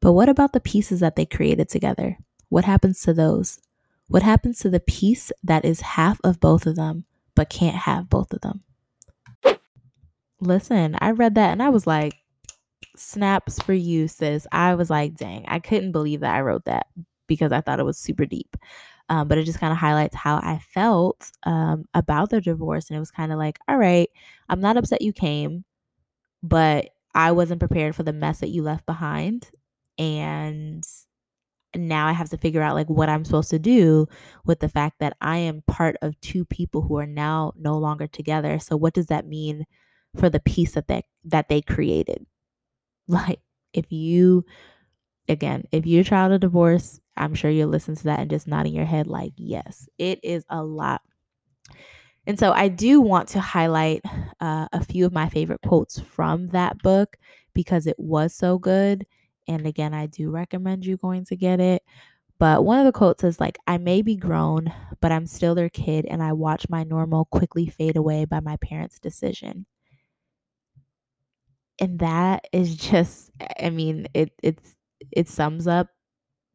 But 0.00 0.12
what 0.12 0.28
about 0.28 0.52
the 0.52 0.60
pieces 0.60 1.00
that 1.00 1.16
they 1.16 1.26
created 1.26 1.68
together? 1.68 2.18
What 2.48 2.64
happens 2.64 3.00
to 3.02 3.14
those? 3.14 3.58
What 4.08 4.22
happens 4.22 4.58
to 4.58 4.70
the 4.70 4.80
piece 4.80 5.32
that 5.42 5.64
is 5.64 5.80
half 5.80 6.20
of 6.22 6.40
both 6.40 6.66
of 6.66 6.76
them, 6.76 7.04
but 7.34 7.48
can't 7.48 7.76
have 7.76 8.10
both 8.10 8.32
of 8.32 8.42
them? 8.42 8.62
Listen, 10.40 10.96
I 11.00 11.12
read 11.12 11.34
that 11.36 11.52
and 11.52 11.62
I 11.62 11.70
was 11.70 11.86
like, 11.86 12.14
snaps 12.96 13.60
for 13.62 13.72
you, 13.72 14.08
sis. 14.08 14.46
I 14.52 14.74
was 14.74 14.90
like, 14.90 15.16
dang, 15.16 15.44
I 15.48 15.58
couldn't 15.58 15.92
believe 15.92 16.20
that 16.20 16.34
I 16.34 16.42
wrote 16.42 16.66
that 16.66 16.86
because 17.26 17.52
I 17.52 17.60
thought 17.60 17.80
it 17.80 17.86
was 17.86 17.98
super 17.98 18.26
deep. 18.26 18.56
Um, 19.08 19.28
but 19.28 19.38
it 19.38 19.44
just 19.44 19.60
kind 19.60 19.72
of 19.72 19.78
highlights 19.78 20.16
how 20.16 20.36
I 20.36 20.60
felt 20.72 21.30
um, 21.44 21.84
about 21.94 22.30
the 22.30 22.40
divorce. 22.40 22.88
And 22.88 22.96
it 22.96 23.00
was 23.00 23.10
kind 23.10 23.32
of 23.32 23.38
like, 23.38 23.58
all 23.68 23.76
right, 23.76 24.08
I'm 24.48 24.60
not 24.60 24.76
upset 24.76 25.02
you 25.02 25.12
came, 25.12 25.64
but 26.42 26.90
I 27.14 27.32
wasn't 27.32 27.60
prepared 27.60 27.96
for 27.96 28.02
the 28.04 28.12
mess 28.12 28.40
that 28.40 28.50
you 28.50 28.62
left 28.62 28.86
behind. 28.86 29.50
And 29.98 30.84
now 31.76 32.06
I 32.06 32.12
have 32.12 32.30
to 32.30 32.38
figure 32.38 32.62
out 32.62 32.74
like 32.74 32.88
what 32.88 33.08
I'm 33.08 33.24
supposed 33.24 33.50
to 33.50 33.58
do 33.58 34.06
with 34.44 34.60
the 34.60 34.68
fact 34.68 34.96
that 35.00 35.16
I 35.20 35.38
am 35.38 35.62
part 35.66 35.96
of 36.02 36.20
two 36.20 36.44
people 36.44 36.82
who 36.82 36.98
are 36.98 37.06
now 37.06 37.52
no 37.56 37.76
longer 37.78 38.06
together. 38.06 38.58
So 38.60 38.76
what 38.76 38.94
does 38.94 39.06
that 39.06 39.26
mean 39.26 39.64
for 40.16 40.30
the 40.30 40.40
piece 40.40 40.72
that 40.72 40.86
they 40.88 41.02
that 41.24 41.48
they 41.48 41.60
created? 41.60 42.26
Like 43.08 43.40
if 43.74 43.92
you 43.92 44.44
again, 45.28 45.64
if 45.72 45.86
you're 45.86 46.04
of 46.32 46.40
divorce, 46.40 47.00
I'm 47.16 47.34
sure 47.34 47.50
you'll 47.50 47.68
listen 47.68 47.94
to 47.96 48.04
that 48.04 48.20
and 48.20 48.30
just 48.30 48.46
nodding 48.46 48.74
your 48.74 48.84
head 48.84 49.06
like, 49.06 49.32
yes, 49.36 49.88
it 49.98 50.20
is 50.22 50.44
a 50.48 50.62
lot. 50.62 51.02
And 52.26 52.38
so 52.38 52.52
I 52.52 52.68
do 52.68 53.00
want 53.00 53.28
to 53.30 53.40
highlight 53.40 54.00
uh, 54.40 54.66
a 54.72 54.82
few 54.84 55.04
of 55.04 55.12
my 55.12 55.28
favorite 55.28 55.60
quotes 55.66 56.00
from 56.00 56.48
that 56.48 56.78
book 56.78 57.16
because 57.52 57.86
it 57.86 57.98
was 57.98 58.34
so 58.34 58.58
good. 58.58 59.06
And 59.46 59.66
again, 59.66 59.92
I 59.92 60.06
do 60.06 60.30
recommend 60.30 60.86
you 60.86 60.96
going 60.96 61.24
to 61.26 61.36
get 61.36 61.60
it. 61.60 61.82
But 62.38 62.64
one 62.64 62.78
of 62.78 62.86
the 62.86 62.92
quotes 62.92 63.22
is 63.24 63.40
like, 63.40 63.58
I 63.66 63.78
may 63.78 64.02
be 64.02 64.16
grown, 64.16 64.72
but 65.00 65.12
I'm 65.12 65.26
still 65.26 65.54
their 65.54 65.68
kid, 65.68 66.04
and 66.06 66.22
I 66.22 66.32
watch 66.32 66.68
my 66.68 66.82
normal 66.82 67.26
quickly 67.26 67.66
fade 67.66 67.96
away 67.96 68.24
by 68.24 68.40
my 68.40 68.56
parents' 68.56 68.98
decision. 68.98 69.66
And 71.78 71.98
that 72.00 72.46
is 72.52 72.76
just, 72.76 73.30
I 73.60 73.70
mean, 73.70 74.06
it 74.14 74.32
it's 74.42 74.76
it 75.10 75.28
sums 75.28 75.66
up 75.66 75.88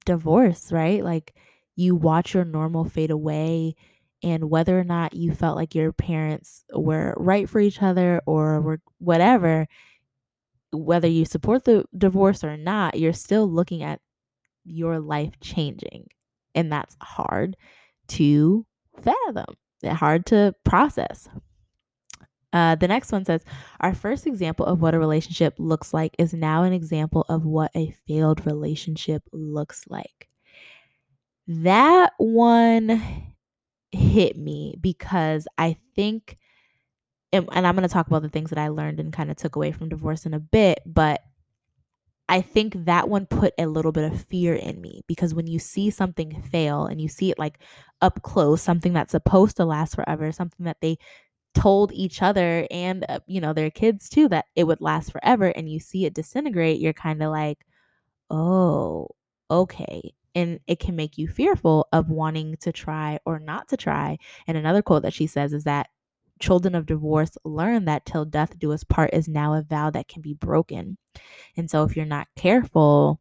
divorce, 0.05 0.71
right? 0.71 1.03
Like 1.03 1.33
you 1.75 1.95
watch 1.95 2.33
your 2.33 2.45
normal 2.45 2.85
fade 2.85 3.11
away 3.11 3.75
and 4.21 4.49
whether 4.49 4.77
or 4.77 4.83
not 4.83 5.13
you 5.13 5.33
felt 5.33 5.55
like 5.55 5.75
your 5.75 5.93
parents 5.93 6.65
were 6.73 7.13
right 7.17 7.49
for 7.49 7.59
each 7.59 7.81
other 7.81 8.21
or 8.25 8.61
were 8.61 8.81
whatever, 8.97 9.67
whether 10.71 11.07
you 11.07 11.25
support 11.25 11.63
the 11.63 11.85
divorce 11.97 12.43
or 12.43 12.57
not, 12.57 12.99
you're 12.99 13.13
still 13.13 13.49
looking 13.49 13.81
at 13.81 14.01
your 14.65 14.99
life 14.99 15.39
changing. 15.41 16.07
And 16.53 16.71
that's 16.71 16.97
hard 17.01 17.55
to 18.09 18.65
fathom, 19.01 19.55
hard 19.85 20.25
to 20.27 20.53
process. 20.65 21.29
Uh, 22.51 22.75
the 22.75 22.87
next 22.87 23.11
one 23.11 23.25
says, 23.25 23.41
Our 23.79 23.93
first 23.93 24.25
example 24.25 24.65
of 24.65 24.81
what 24.81 24.93
a 24.93 24.99
relationship 24.99 25.53
looks 25.57 25.93
like 25.93 26.15
is 26.17 26.33
now 26.33 26.63
an 26.63 26.73
example 26.73 27.25
of 27.29 27.45
what 27.45 27.71
a 27.75 27.91
failed 28.07 28.45
relationship 28.45 29.23
looks 29.31 29.85
like. 29.87 30.27
That 31.47 32.13
one 32.17 33.35
hit 33.91 34.37
me 34.37 34.75
because 34.79 35.47
I 35.57 35.77
think, 35.95 36.37
and, 37.31 37.47
and 37.51 37.65
I'm 37.65 37.75
going 37.75 37.87
to 37.87 37.93
talk 37.93 38.07
about 38.07 38.21
the 38.21 38.29
things 38.29 38.49
that 38.49 38.59
I 38.59 38.69
learned 38.69 38.99
and 38.99 39.13
kind 39.13 39.29
of 39.31 39.37
took 39.37 39.55
away 39.55 39.71
from 39.71 39.89
divorce 39.89 40.25
in 40.25 40.33
a 40.33 40.39
bit, 40.39 40.79
but 40.85 41.21
I 42.27 42.41
think 42.41 42.85
that 42.85 43.09
one 43.09 43.25
put 43.25 43.55
a 43.57 43.65
little 43.65 43.91
bit 43.91 44.11
of 44.11 44.21
fear 44.21 44.53
in 44.53 44.79
me 44.79 45.01
because 45.07 45.33
when 45.33 45.47
you 45.47 45.57
see 45.57 45.89
something 45.89 46.43
fail 46.43 46.85
and 46.85 47.01
you 47.01 47.07
see 47.07 47.31
it 47.31 47.39
like 47.39 47.57
up 48.01 48.21
close, 48.21 48.61
something 48.61 48.93
that's 48.93 49.11
supposed 49.11 49.57
to 49.57 49.65
last 49.65 49.95
forever, 49.95 50.31
something 50.31 50.65
that 50.67 50.77
they 50.79 50.99
told 51.55 51.91
each 51.93 52.21
other 52.21 52.67
and 52.69 53.05
uh, 53.09 53.19
you 53.27 53.41
know 53.41 53.53
their 53.53 53.71
kids 53.71 54.07
too 54.09 54.27
that 54.29 54.45
it 54.55 54.65
would 54.65 54.81
last 54.81 55.11
forever 55.11 55.47
and 55.47 55.69
you 55.69 55.79
see 55.79 56.05
it 56.05 56.13
disintegrate 56.13 56.79
you're 56.79 56.93
kind 56.93 57.23
of 57.23 57.31
like 57.31 57.65
oh 58.29 59.07
okay 59.49 60.13
and 60.35 60.59
it 60.67 60.79
can 60.79 60.95
make 60.95 61.17
you 61.17 61.27
fearful 61.27 61.87
of 61.91 62.09
wanting 62.09 62.55
to 62.61 62.71
try 62.71 63.19
or 63.25 63.39
not 63.39 63.67
to 63.67 63.77
try 63.77 64.17
and 64.47 64.57
another 64.57 64.81
quote 64.81 65.01
that 65.01 65.13
she 65.13 65.25
says 65.27 65.53
is 65.53 65.63
that 65.63 65.87
children 66.39 66.75
of 66.75 66.85
divorce 66.85 67.31
learn 67.43 67.85
that 67.85 68.05
till 68.05 68.25
death 68.25 68.57
do 68.59 68.71
us 68.71 68.83
part 68.83 69.09
is 69.13 69.27
now 69.27 69.53
a 69.53 69.63
vow 69.63 69.89
that 69.89 70.07
can 70.07 70.21
be 70.21 70.35
broken 70.35 70.97
and 71.57 71.69
so 71.69 71.83
if 71.83 71.95
you're 71.95 72.05
not 72.05 72.27
careful 72.35 73.19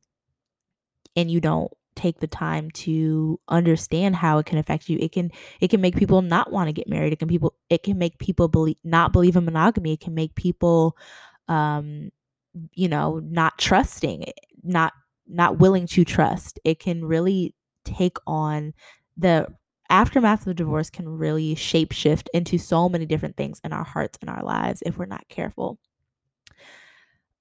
and 1.17 1.31
you 1.31 1.41
don't 1.41 1.73
take 1.99 2.21
the 2.21 2.27
time 2.27 2.71
to 2.73 3.41
understand 3.49 4.17
how 4.17 4.39
it 4.39 4.47
can 4.47 4.59
affect 4.59 4.89
you. 4.89 4.99
It 5.01 5.13
can 5.13 5.31
it 5.61 5.69
can 5.69 5.81
make 5.81 5.97
people 5.97 6.23
not 6.23 6.53
want 6.53 6.69
to 6.69 6.73
get 6.73 6.89
married. 6.89 7.13
It 7.13 7.19
can 7.19 7.29
people 7.29 7.55
it 7.69 7.83
can 7.83 7.99
make 7.99 8.19
people 8.19 8.49
believe 8.49 8.77
not 8.85 9.13
believe 9.13 9.37
in 9.37 9.45
monogamy. 9.45 9.95
It 9.95 10.01
can 10.01 10.15
make 10.15 10.35
people 10.35 10.97
um 11.49 12.11
you 12.75 12.89
know 12.89 13.21
not 13.25 13.59
trusting 13.59 14.25
not 14.63 14.93
not 15.27 15.59
willing 15.59 15.87
to 15.89 16.05
trust. 16.05 16.59
It 16.65 16.81
can 16.81 17.05
really 17.05 17.55
take 17.85 18.19
on 18.27 18.75
the 19.17 19.47
aftermath 19.91 20.47
of 20.47 20.57
divorce 20.57 20.91
can 20.91 21.09
really 21.09 21.55
shapeshift 21.55 22.29
into 22.35 22.59
so 22.59 22.89
many 22.89 23.07
different 23.07 23.37
things 23.37 23.61
in 23.65 23.73
our 23.73 23.85
hearts 23.85 24.19
and 24.21 24.31
our 24.31 24.43
lives 24.45 24.83
if 24.85 24.99
we're 24.99 25.07
not 25.07 25.27
careful 25.29 25.79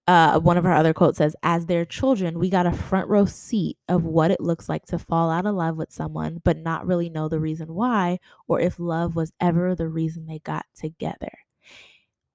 uh, 0.07 0.39
one 0.39 0.57
of 0.57 0.65
our 0.65 0.73
other 0.73 0.93
quotes 0.93 1.17
says, 1.17 1.35
As 1.43 1.65
their 1.65 1.85
children, 1.85 2.39
we 2.39 2.49
got 2.49 2.65
a 2.65 2.71
front 2.71 3.09
row 3.09 3.25
seat 3.25 3.77
of 3.89 4.03
what 4.05 4.31
it 4.31 4.39
looks 4.39 4.69
like 4.69 4.85
to 4.87 4.99
fall 4.99 5.29
out 5.29 5.45
of 5.45 5.55
love 5.55 5.77
with 5.77 5.91
someone, 5.91 6.41
but 6.43 6.57
not 6.57 6.87
really 6.87 7.09
know 7.09 7.27
the 7.27 7.39
reason 7.39 7.73
why, 7.73 8.19
or 8.47 8.59
if 8.59 8.79
love 8.79 9.15
was 9.15 9.33
ever 9.41 9.75
the 9.75 9.87
reason 9.89 10.25
they 10.25 10.39
got 10.39 10.65
together. 10.75 11.31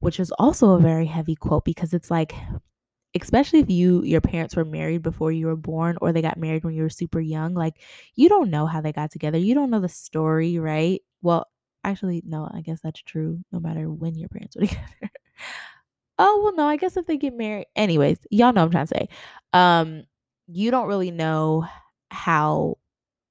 Which 0.01 0.21
is 0.21 0.33
also 0.33 0.73
a 0.73 0.81
very 0.81 1.07
heavy 1.07 1.37
quote 1.37 1.65
because 1.65 1.95
it's 1.95 2.11
like, 2.11 2.35
especially 3.15 3.61
if 3.61 3.71
you 3.71 4.03
your 4.05 4.21
parents 4.21 4.57
were 4.57 4.65
married 4.65 5.03
before 5.03 5.33
you 5.33 5.47
were 5.47 5.57
born 5.57 5.97
or 6.01 6.13
they 6.13 6.23
got 6.23 6.39
married 6.39 6.65
when 6.65 6.75
you 6.75 6.83
were 6.83 6.91
super 6.91 7.21
young 7.21 7.55
like 7.55 7.75
you 8.15 8.29
don't 8.29 8.51
know 8.51 8.67
how 8.67 8.81
they 8.81 8.93
got 8.93 9.11
together. 9.11 9.39
You 9.39 9.55
don't 9.55 9.71
know 9.71 9.81
the 9.81 9.89
story 9.89 10.59
right? 10.59 11.03
Well 11.23 11.47
actually 11.85 12.23
no 12.25 12.49
i 12.55 12.61
guess 12.61 12.81
that's 12.81 13.03
true 13.03 13.41
no 13.53 13.59
matter 13.59 13.91
when 13.91 14.15
your 14.15 14.29
parents 14.29 14.55
were 14.57 14.63
together 14.67 15.11
oh 16.23 16.41
well 16.45 16.55
no 16.55 16.67
i 16.67 16.77
guess 16.77 16.97
if 16.97 17.07
they 17.07 17.17
get 17.17 17.35
married 17.37 17.67
anyways 17.77 18.19
y'all 18.31 18.53
know 18.53 18.63
what 18.63 18.67
i'm 18.67 18.71
trying 18.71 18.87
to 18.87 18.95
say. 18.95 19.09
Um 19.53 20.05
you 20.49 20.71
don't 20.71 20.89
really 20.89 21.11
know 21.11 21.67
how 22.11 22.77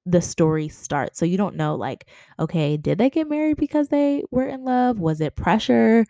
the 0.06 0.20
story 0.20 0.68
starts. 0.68 1.18
So 1.18 1.24
you 1.24 1.36
don't 1.38 1.56
know 1.56 1.74
like 1.76 2.06
okay 2.38 2.76
did 2.76 2.98
they 2.98 3.10
get 3.10 3.28
married 3.28 3.56
because 3.56 3.88
they 3.88 4.24
were 4.30 4.46
in 4.46 4.64
love? 4.64 4.98
Was 5.00 5.20
it 5.20 5.36
pressure? 5.36 6.06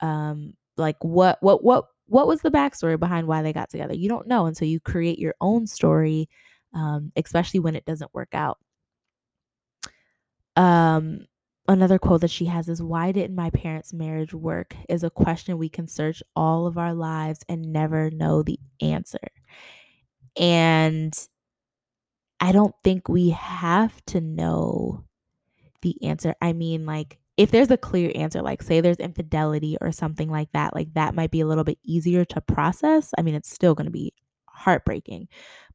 Um 0.00 0.54
like 0.76 0.96
what 1.02 1.38
what 1.42 1.64
what 1.64 1.86
what 2.06 2.26
was 2.28 2.42
the 2.42 2.50
backstory 2.50 2.98
behind 2.98 3.26
why 3.26 3.42
they 3.42 3.52
got 3.52 3.70
together? 3.70 3.94
You 3.94 4.08
don't 4.08 4.28
know 4.28 4.46
until 4.46 4.68
you 4.68 4.80
create 4.80 5.18
your 5.18 5.34
own 5.40 5.66
story 5.66 6.28
um 6.74 7.12
especially 7.16 7.60
when 7.60 7.76
it 7.76 7.84
doesn't 7.86 8.14
work 8.14 8.34
out. 8.34 8.58
Um 10.56 11.26
another 11.68 11.98
quote 11.98 12.20
that 12.22 12.30
she 12.30 12.46
has 12.46 12.68
is 12.68 12.82
why 12.82 13.12
didn't 13.12 13.36
my 13.36 13.50
parents 13.50 13.92
marriage 13.92 14.34
work? 14.34 14.74
is 14.88 15.02
a 15.04 15.10
question 15.10 15.58
we 15.58 15.68
can 15.68 15.86
search 15.86 16.22
all 16.34 16.66
of 16.66 16.78
our 16.78 16.94
lives 16.94 17.40
and 17.48 17.72
never 17.72 18.10
know 18.10 18.42
the 18.42 18.58
answer. 18.80 19.18
And 20.38 21.14
i 22.40 22.52
don't 22.52 22.74
think 22.84 23.08
we 23.08 23.30
have 23.30 24.04
to 24.06 24.20
know 24.20 25.02
the 25.82 25.96
answer. 26.04 26.34
I 26.42 26.52
mean 26.52 26.86
like 26.86 27.18
if 27.36 27.50
there's 27.50 27.70
a 27.70 27.76
clear 27.76 28.10
answer 28.14 28.42
like 28.42 28.62
say 28.62 28.80
there's 28.80 28.96
infidelity 28.96 29.76
or 29.80 29.92
something 29.92 30.30
like 30.30 30.50
that 30.52 30.74
like 30.74 30.92
that 30.94 31.14
might 31.14 31.30
be 31.30 31.40
a 31.40 31.46
little 31.46 31.64
bit 31.64 31.78
easier 31.84 32.24
to 32.26 32.40
process. 32.40 33.12
I 33.18 33.22
mean 33.22 33.34
it's 33.34 33.50
still 33.52 33.74
going 33.74 33.86
to 33.86 33.90
be 33.90 34.12
heartbreaking 34.56 35.28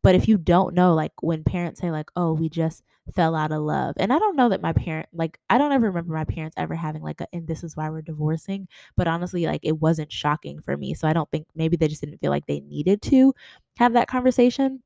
but 0.04 0.16
if 0.16 0.28
you 0.28 0.38
don't 0.38 0.74
know 0.74 0.94
like 0.94 1.14
when 1.22 1.44
parents 1.44 1.80
say 1.82 1.92
like 1.92 2.10
oh 2.16 2.34
we 2.34 2.50
just 2.50 2.84
fell 3.16 3.36
out 3.36 3.52
of 3.52 3.62
love. 3.62 3.96
And 3.98 4.14
I 4.14 4.20
don't 4.20 4.36
know 4.36 4.50
that 4.50 4.62
my 4.62 4.74
parent 4.74 5.08
like 5.14 5.38
I 5.50 5.58
don't 5.58 5.72
ever 5.72 5.88
remember 5.88 6.14
my 6.14 6.24
parents 6.26 6.56
ever 6.58 6.76
having 6.76 7.02
like 7.02 7.22
a 7.22 7.28
and 7.34 7.48
this 7.48 7.64
is 7.64 7.76
why 7.76 7.90
we're 7.90 8.02
divorcing, 8.02 8.68
but 8.96 9.08
honestly 9.08 9.46
like 9.46 9.62
it 9.64 9.80
wasn't 9.80 10.12
shocking 10.12 10.62
for 10.62 10.78
me. 10.78 10.94
So 10.94 11.08
I 11.08 11.14
don't 11.14 11.30
think 11.32 11.48
maybe 11.56 11.78
they 11.78 11.88
just 11.88 12.02
didn't 12.02 12.20
feel 12.20 12.32
like 12.32 12.46
they 12.48 12.62
needed 12.62 13.02
to 13.04 13.34
have 13.78 13.94
that 13.94 14.08
conversation. 14.08 14.82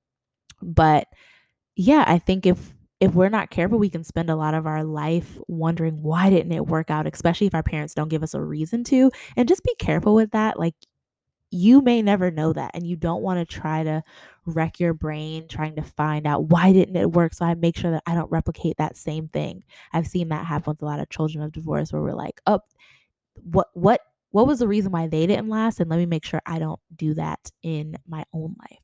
But 0.62 1.08
yeah, 1.76 2.06
I 2.08 2.20
think 2.20 2.46
if 2.46 2.74
if 3.02 3.14
we're 3.14 3.30
not 3.30 3.50
careful, 3.50 3.78
we 3.78 3.90
can 3.90 4.06
spend 4.06 4.30
a 4.30 4.36
lot 4.38 4.54
of 4.54 4.66
our 4.66 4.84
life 4.84 5.38
wondering 5.48 6.02
why 6.02 6.30
didn't 6.30 6.54
it 6.54 6.66
work 6.66 6.90
out, 6.90 7.08
especially 7.08 7.48
if 7.48 7.56
our 7.56 7.64
parents 7.64 7.94
don't 7.94 8.08
give 8.10 8.24
us 8.24 8.34
a 8.34 8.42
reason 8.42 8.84
to. 8.86 9.12
And 9.36 9.50
just 9.50 9.64
be 9.64 9.76
careful 9.80 10.16
with 10.16 10.32
that. 10.32 10.58
Like 10.60 10.76
you 11.56 11.82
may 11.82 12.02
never 12.02 12.30
know 12.32 12.54
that 12.54 12.72
and 12.74 12.86
you 12.86 12.96
don't 12.96 13.22
want 13.22 13.40
to 13.40 13.46
try 13.46 13.84
to 13.84 14.04
wreck 14.46 14.80
your 14.80 14.94
brain 14.94 15.48
trying 15.48 15.76
to 15.76 15.82
find 15.82 16.28
out 16.28 16.46
why 16.46 16.72
didn't 16.74 16.96
it 16.96 17.12
work? 17.12 17.34
So 17.34 17.46
i 17.46 17.54
make 17.56 17.78
sure 17.78 17.92
that 17.92 18.04
i 18.06 18.14
don't 18.14 18.32
replicate 18.32 18.78
that 18.78 18.98
same 18.98 19.28
thing. 19.30 19.64
I've 19.94 20.08
seen 20.08 20.30
that 20.30 20.46
happen 20.46 20.72
with 20.72 20.82
a 20.82 20.86
lot 20.86 21.00
of 21.00 21.10
children 21.10 21.44
of 21.44 21.52
divorce 21.52 21.92
where 21.92 22.02
we're 22.02 22.14
like 22.14 22.42
oh 22.48 22.60
what 23.44 23.68
what 23.74 24.02
what 24.32 24.48
was 24.48 24.60
the 24.60 24.68
reason 24.68 24.92
why 24.92 25.08
they 25.08 25.26
didn't 25.28 25.50
last? 25.50 25.80
And 25.80 25.90
let 25.90 25.98
me 25.98 26.06
make 26.06 26.26
sure 26.26 26.42
i 26.46 26.60
don't 26.60 26.80
do 26.96 27.14
that 27.16 27.52
in 27.64 27.96
my 28.08 28.26
own 28.34 28.56
life. 28.60 28.80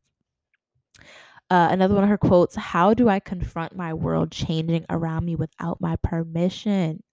Uh, 1.50 1.68
another 1.72 1.94
one 1.94 2.04
of 2.06 2.10
her 2.10 2.18
quotes 2.18 2.56
how 2.56 2.94
do 2.94 3.10
i 3.10 3.20
confront 3.20 3.76
my 3.76 3.94
world 3.94 4.32
changing 4.32 4.86
around 4.90 5.26
me 5.26 5.36
without 5.36 5.82
my 5.82 5.96
permission? 5.98 7.04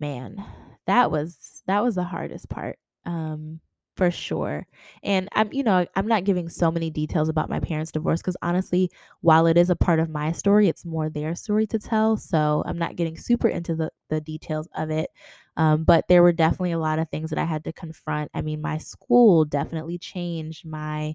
Man 0.00 0.44
that 0.86 1.10
was 1.10 1.62
that 1.66 1.82
was 1.82 1.94
the 1.94 2.04
hardest 2.04 2.48
part. 2.48 2.78
Um 3.04 3.60
for 3.96 4.10
sure. 4.10 4.66
And 5.04 5.28
I'm, 5.32 5.52
you 5.52 5.62
know, 5.62 5.86
I'm 5.94 6.08
not 6.08 6.24
giving 6.24 6.48
so 6.48 6.70
many 6.70 6.90
details 6.90 7.28
about 7.28 7.48
my 7.48 7.60
parents' 7.60 7.92
divorce 7.92 8.20
because 8.20 8.36
honestly, 8.42 8.90
while 9.20 9.46
it 9.46 9.56
is 9.56 9.70
a 9.70 9.76
part 9.76 10.00
of 10.00 10.10
my 10.10 10.32
story, 10.32 10.68
it's 10.68 10.84
more 10.84 11.08
their 11.08 11.34
story 11.36 11.66
to 11.68 11.78
tell. 11.78 12.16
So 12.16 12.64
I'm 12.66 12.78
not 12.78 12.96
getting 12.96 13.16
super 13.16 13.48
into 13.48 13.76
the, 13.76 13.90
the 14.10 14.20
details 14.20 14.68
of 14.76 14.90
it. 14.90 15.10
Um, 15.56 15.84
but 15.84 16.06
there 16.08 16.22
were 16.22 16.32
definitely 16.32 16.72
a 16.72 16.78
lot 16.78 16.98
of 16.98 17.08
things 17.10 17.30
that 17.30 17.38
I 17.38 17.44
had 17.44 17.62
to 17.64 17.72
confront. 17.72 18.30
I 18.34 18.42
mean, 18.42 18.60
my 18.60 18.78
school 18.78 19.44
definitely 19.44 19.98
changed. 19.98 20.66
My 20.66 21.14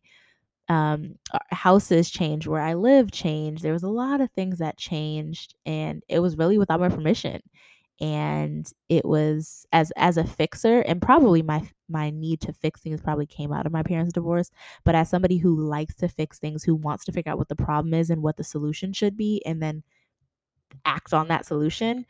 um, 0.69 1.15
uh, 1.33 1.39
houses 1.51 2.09
changed. 2.09 2.47
Where 2.47 2.61
I 2.61 2.75
live 2.75 3.11
changed. 3.11 3.63
There 3.63 3.73
was 3.73 3.83
a 3.83 3.89
lot 3.89 4.21
of 4.21 4.31
things 4.31 4.59
that 4.59 4.77
changed. 4.77 5.55
And 5.65 6.03
it 6.07 6.19
was 6.19 6.37
really 6.37 6.57
without 6.57 6.79
my 6.79 6.89
permission 6.89 7.41
and 8.01 8.71
it 8.89 9.05
was 9.05 9.65
as 9.73 9.91
as 9.97 10.17
a 10.17 10.23
fixer 10.23 10.81
and 10.81 11.01
probably 11.01 11.41
my 11.41 11.62
my 11.89 12.09
need 12.12 12.39
to 12.41 12.53
fix 12.53 12.81
things 12.81 13.01
probably 13.01 13.25
came 13.25 13.51
out 13.51 13.65
of 13.65 13.71
my 13.71 13.83
parents 13.83 14.13
divorce 14.13 14.51
but 14.85 14.95
as 14.95 15.09
somebody 15.09 15.38
who 15.38 15.59
likes 15.59 15.95
to 15.95 16.07
fix 16.07 16.39
things 16.39 16.63
who 16.63 16.75
wants 16.75 17.05
to 17.05 17.12
figure 17.12 17.31
out 17.31 17.38
what 17.38 17.49
the 17.49 17.55
problem 17.55 17.93
is 17.93 18.09
and 18.09 18.21
what 18.23 18.38
the 18.38 18.43
solution 18.43 18.93
should 18.93 19.17
be 19.17 19.41
and 19.45 19.62
then 19.62 19.83
act 20.85 21.13
on 21.13 21.27
that 21.27 21.45
solution 21.45 22.05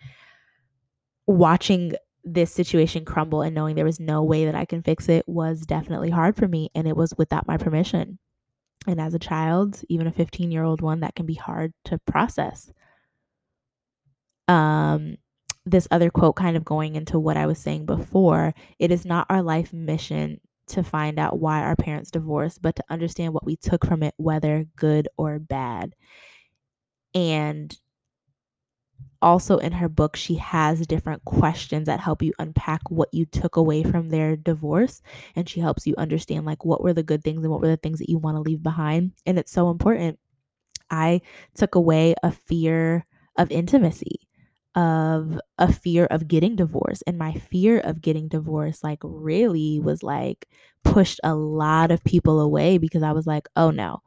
watching 1.28 1.94
this 2.24 2.52
situation 2.52 3.06
crumble 3.06 3.42
and 3.42 3.56
knowing 3.56 3.76
there 3.76 3.86
was 3.86 4.00
no 4.00 4.24
way 4.24 4.46
that 4.46 4.56
I 4.56 4.66
can 4.66 4.84
fix 4.84 5.08
it 5.10 5.28
was 5.28 5.62
definitely 5.62 6.10
hard 6.10 6.36
for 6.36 6.48
me 6.48 6.70
and 6.76 6.88
it 6.88 6.96
was 6.98 7.14
without 7.18 7.48
my 7.48 7.58
permission. 7.58 8.20
And 8.88 9.02
as 9.02 9.14
a 9.14 9.20
child 9.20 9.82
even 9.90 10.08
a 10.08 10.12
15 10.12 10.52
year 10.52 10.64
old 10.64 10.82
one 10.82 11.02
that 11.02 11.16
can 11.16 11.26
be 11.26 11.36
hard 11.36 11.74
to 11.86 12.00
process. 12.00 12.72
Um 14.48 15.18
this 15.70 15.88
other 15.92 16.10
quote 16.10 16.36
kind 16.36 16.58
of 16.58 16.66
going 16.66 16.96
into 16.96 17.20
what 17.20 17.38
I 17.38 17.46
was 17.46 17.60
saying 17.60 17.86
before 17.86 18.54
it 18.80 18.92
is 18.92 19.06
not 19.06 19.28
our 19.30 19.42
life 19.42 19.74
mission 19.74 20.40
to 20.68 20.84
find 20.84 21.20
out 21.20 21.40
why 21.40 21.62
our 21.62 21.76
parents 21.76 22.12
divorced, 22.12 22.62
but 22.62 22.76
to 22.76 22.84
understand 22.90 23.34
what 23.34 23.46
we 23.46 23.56
took 23.56 23.86
from 23.86 24.04
it, 24.04 24.14
whether 24.18 24.66
good 24.76 25.08
or 25.18 25.40
bad. 25.40 25.96
And 27.14 27.76
also 29.22 29.58
in 29.58 29.72
her 29.74 29.90
book, 29.90 30.16
she 30.16 30.36
has 30.36 30.86
different 30.88 31.26
questions 31.26 31.88
that 31.88 32.00
help 32.00 32.22
you 32.22 32.32
unpack 32.40 32.82
what 32.90 33.10
you 33.12 33.26
took 33.26 33.56
away 33.58 33.84
from 33.84 34.10
their 34.10 34.36
divorce. 34.36 35.02
And 35.36 35.50
she 35.50 35.60
helps 35.60 35.86
you 35.88 35.96
understand, 35.98 36.46
like, 36.46 36.64
what 36.64 36.84
were 36.84 36.94
the 36.94 37.04
good 37.04 37.24
things 37.24 37.42
and 37.42 37.52
what 37.52 37.62
were 37.62 37.68
the 37.68 37.78
things 37.78 38.00
that 38.00 38.10
you 38.10 38.18
want 38.18 38.38
to 38.38 38.42
leave 38.42 38.64
behind. 38.64 39.14
And 39.26 39.38
it's 39.40 39.52
so 39.52 39.70
important. 39.72 40.20
I 40.90 41.22
took 41.56 41.76
away 41.76 42.16
a 42.24 42.32
fear 42.32 43.06
of 43.38 43.52
intimacy 43.52 44.29
of 44.76 45.40
a 45.58 45.72
fear 45.72 46.06
of 46.06 46.28
getting 46.28 46.56
divorced 46.56 47.04
and 47.08 47.18
my 47.18 47.34
fear 47.34 47.80
of 47.80 48.02
getting 48.02 48.28
divorced 48.28 48.84
like 48.84 49.00
really 49.04 49.80
was 49.80 50.04
like 50.04 50.48
pushed 50.84 51.20
a 51.24 51.36
lot 51.36 51.92
of 51.92 52.04
people 52.04 52.40
away 52.40 52.78
because 52.78 53.04
I 53.04 53.12
was 53.12 53.28
like, 53.28 53.48
"Oh 53.56 53.72
no. 53.72 54.02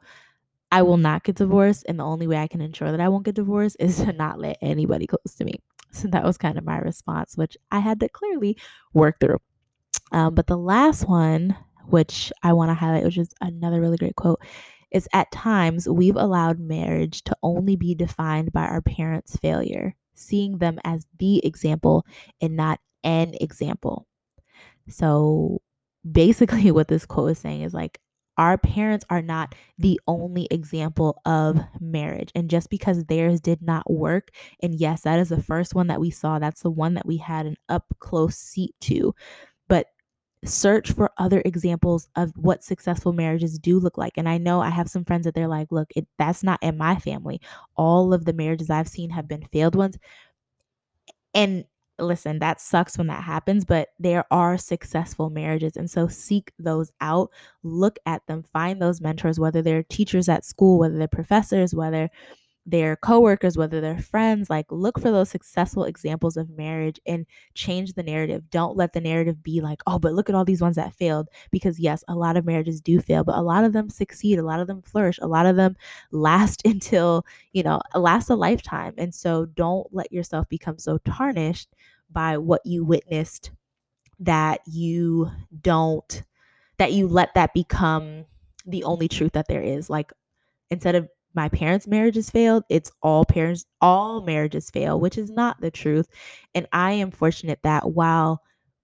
I 0.71 0.81
will 0.83 0.97
not 0.97 1.23
get 1.23 1.35
divorced 1.37 1.85
and 1.87 1.99
the 1.99 2.05
only 2.05 2.27
way 2.27 2.37
I 2.37 2.47
can 2.47 2.61
ensure 2.61 2.91
that 2.91 3.01
I 3.01 3.09
won't 3.09 3.25
get 3.25 3.35
divorced 3.35 3.77
is 3.79 3.97
to 4.05 4.13
not 4.13 4.39
let 4.39 4.57
anybody 4.61 5.07
close 5.07 5.35
to 5.37 5.45
me." 5.45 5.55
So 5.91 6.07
that 6.09 6.23
was 6.23 6.37
kind 6.37 6.57
of 6.57 6.65
my 6.65 6.79
response, 6.79 7.37
which 7.37 7.57
I 7.71 7.79
had 7.79 7.99
to 8.01 8.09
clearly 8.09 8.57
work 8.93 9.19
through. 9.19 9.39
Um, 10.11 10.35
but 10.35 10.47
the 10.47 10.57
last 10.57 11.07
one, 11.07 11.55
which 11.87 12.31
I 12.43 12.53
want 12.53 12.69
to 12.69 12.75
highlight, 12.75 13.03
which 13.03 13.17
is 13.17 13.33
another 13.41 13.81
really 13.81 13.97
great 13.97 14.15
quote, 14.15 14.41
is 14.91 15.07
at 15.13 15.31
times 15.31 15.89
we've 15.89 16.15
allowed 16.15 16.59
marriage 16.59 17.23
to 17.23 17.35
only 17.43 17.75
be 17.75 17.95
defined 17.95 18.53
by 18.53 18.63
our 18.65 18.81
parents' 18.81 19.37
failure 19.37 19.95
seeing 20.15 20.57
them 20.57 20.79
as 20.83 21.07
the 21.19 21.45
example 21.45 22.05
and 22.41 22.55
not 22.55 22.79
an 23.03 23.35
example. 23.41 24.07
So 24.89 25.61
basically, 26.09 26.71
what 26.71 26.87
this 26.87 27.05
quote 27.05 27.31
is 27.31 27.39
saying 27.39 27.61
is 27.61 27.73
like, 27.73 27.99
our 28.37 28.57
parents 28.57 29.05
are 29.09 29.21
not 29.21 29.53
the 29.77 29.99
only 30.07 30.47
example 30.49 31.21
of 31.25 31.59
marriage. 31.79 32.31
And 32.33 32.49
just 32.49 32.69
because 32.69 33.05
theirs 33.05 33.39
did 33.39 33.61
not 33.61 33.89
work, 33.91 34.29
and 34.61 34.73
yes, 34.73 35.01
that 35.01 35.19
is 35.19 35.29
the 35.29 35.41
first 35.41 35.75
one 35.75 35.87
that 35.87 35.99
we 35.99 36.09
saw, 36.09 36.39
that's 36.39 36.61
the 36.61 36.71
one 36.71 36.95
that 36.95 37.05
we 37.05 37.17
had 37.17 37.45
an 37.45 37.57
up 37.69 37.85
close 37.99 38.35
seat 38.35 38.73
to. 38.81 39.13
But 39.67 39.87
search 40.45 40.91
for 40.91 41.11
other 41.17 41.41
examples 41.45 42.07
of 42.15 42.31
what 42.35 42.63
successful 42.63 43.13
marriages 43.13 43.57
do 43.57 43.79
look 43.79 43.97
like. 43.97 44.13
And 44.17 44.27
I 44.27 44.37
know 44.37 44.61
I 44.61 44.69
have 44.69 44.89
some 44.89 45.05
friends 45.05 45.25
that 45.25 45.33
they're 45.35 45.47
like, 45.47 45.71
look, 45.71 45.89
it, 45.95 46.07
that's 46.17 46.43
not 46.43 46.61
in 46.61 46.77
my 46.77 46.97
family. 46.97 47.41
All 47.75 48.13
of 48.13 48.25
the 48.25 48.33
marriages 48.33 48.69
I've 48.69 48.87
seen 48.87 49.09
have 49.11 49.27
been 49.27 49.45
failed 49.45 49.75
ones. 49.75 49.97
And 51.33 51.65
listen, 51.99 52.39
that 52.39 52.59
sucks 52.59 52.97
when 52.97 53.07
that 53.07 53.23
happens, 53.23 53.65
but 53.65 53.89
there 53.99 54.25
are 54.31 54.57
successful 54.57 55.29
marriages. 55.29 55.75
And 55.77 55.89
so 55.89 56.07
seek 56.07 56.51
those 56.59 56.91
out, 57.01 57.29
look 57.63 57.97
at 58.05 58.25
them, 58.27 58.43
find 58.43 58.81
those 58.81 59.01
mentors, 59.01 59.39
whether 59.39 59.61
they're 59.61 59.83
teachers 59.83 60.29
at 60.29 60.45
school, 60.45 60.79
whether 60.79 60.97
they're 60.97 61.07
professors, 61.07 61.73
whether 61.73 62.09
their 62.65 62.95
coworkers, 62.95 63.57
whether 63.57 63.81
they're 63.81 63.99
friends, 63.99 64.49
like 64.49 64.65
look 64.71 64.99
for 64.99 65.11
those 65.11 65.29
successful 65.29 65.83
examples 65.83 66.37
of 66.37 66.49
marriage 66.49 66.99
and 67.05 67.25
change 67.55 67.93
the 67.93 68.03
narrative. 68.03 68.49
Don't 68.49 68.77
let 68.77 68.93
the 68.93 69.01
narrative 69.01 69.43
be 69.43 69.59
like, 69.59 69.81
oh, 69.85 69.99
but 69.99 70.13
look 70.13 70.29
at 70.29 70.35
all 70.35 70.45
these 70.45 70.61
ones 70.61 70.77
that 70.77 70.93
failed. 70.93 71.27
Because 71.51 71.79
yes, 71.79 72.03
a 72.07 72.15
lot 72.15 72.37
of 72.37 72.45
marriages 72.45 72.79
do 72.79 73.01
fail, 73.01 73.23
but 73.23 73.37
a 73.37 73.41
lot 73.41 73.65
of 73.65 73.73
them 73.73 73.89
succeed, 73.89 74.39
a 74.39 74.43
lot 74.43 74.61
of 74.61 74.67
them 74.67 74.81
flourish, 74.81 75.19
a 75.21 75.27
lot 75.27 75.45
of 75.45 75.57
them 75.57 75.75
last 76.11 76.61
until, 76.65 77.25
you 77.51 77.63
know, 77.63 77.81
last 77.95 78.29
a 78.29 78.35
lifetime. 78.35 78.93
And 78.97 79.13
so 79.13 79.45
don't 79.45 79.87
let 79.91 80.11
yourself 80.11 80.47
become 80.47 80.77
so 80.79 80.97
tarnished 80.99 81.69
by 82.11 82.37
what 82.37 82.65
you 82.65 82.85
witnessed 82.85 83.51
that 84.19 84.61
you 84.65 85.29
don't, 85.61 86.23
that 86.77 86.93
you 86.93 87.07
let 87.07 87.33
that 87.33 87.53
become 87.53 88.25
the 88.65 88.85
only 88.85 89.09
truth 89.09 89.33
that 89.33 89.47
there 89.49 89.61
is. 89.61 89.89
Like 89.89 90.13
instead 90.69 90.95
of 90.95 91.09
my 91.35 91.49
parents' 91.49 91.87
marriages 91.87 92.29
failed, 92.29 92.63
it's 92.69 92.91
all 93.01 93.25
parents, 93.25 93.65
all 93.81 94.21
marriages 94.21 94.69
fail, 94.69 94.99
which 94.99 95.17
is 95.17 95.29
not 95.29 95.59
the 95.61 95.71
truth. 95.71 96.07
And 96.55 96.67
I 96.71 96.93
am 96.93 97.11
fortunate 97.11 97.59
that 97.63 97.91
while 97.91 98.41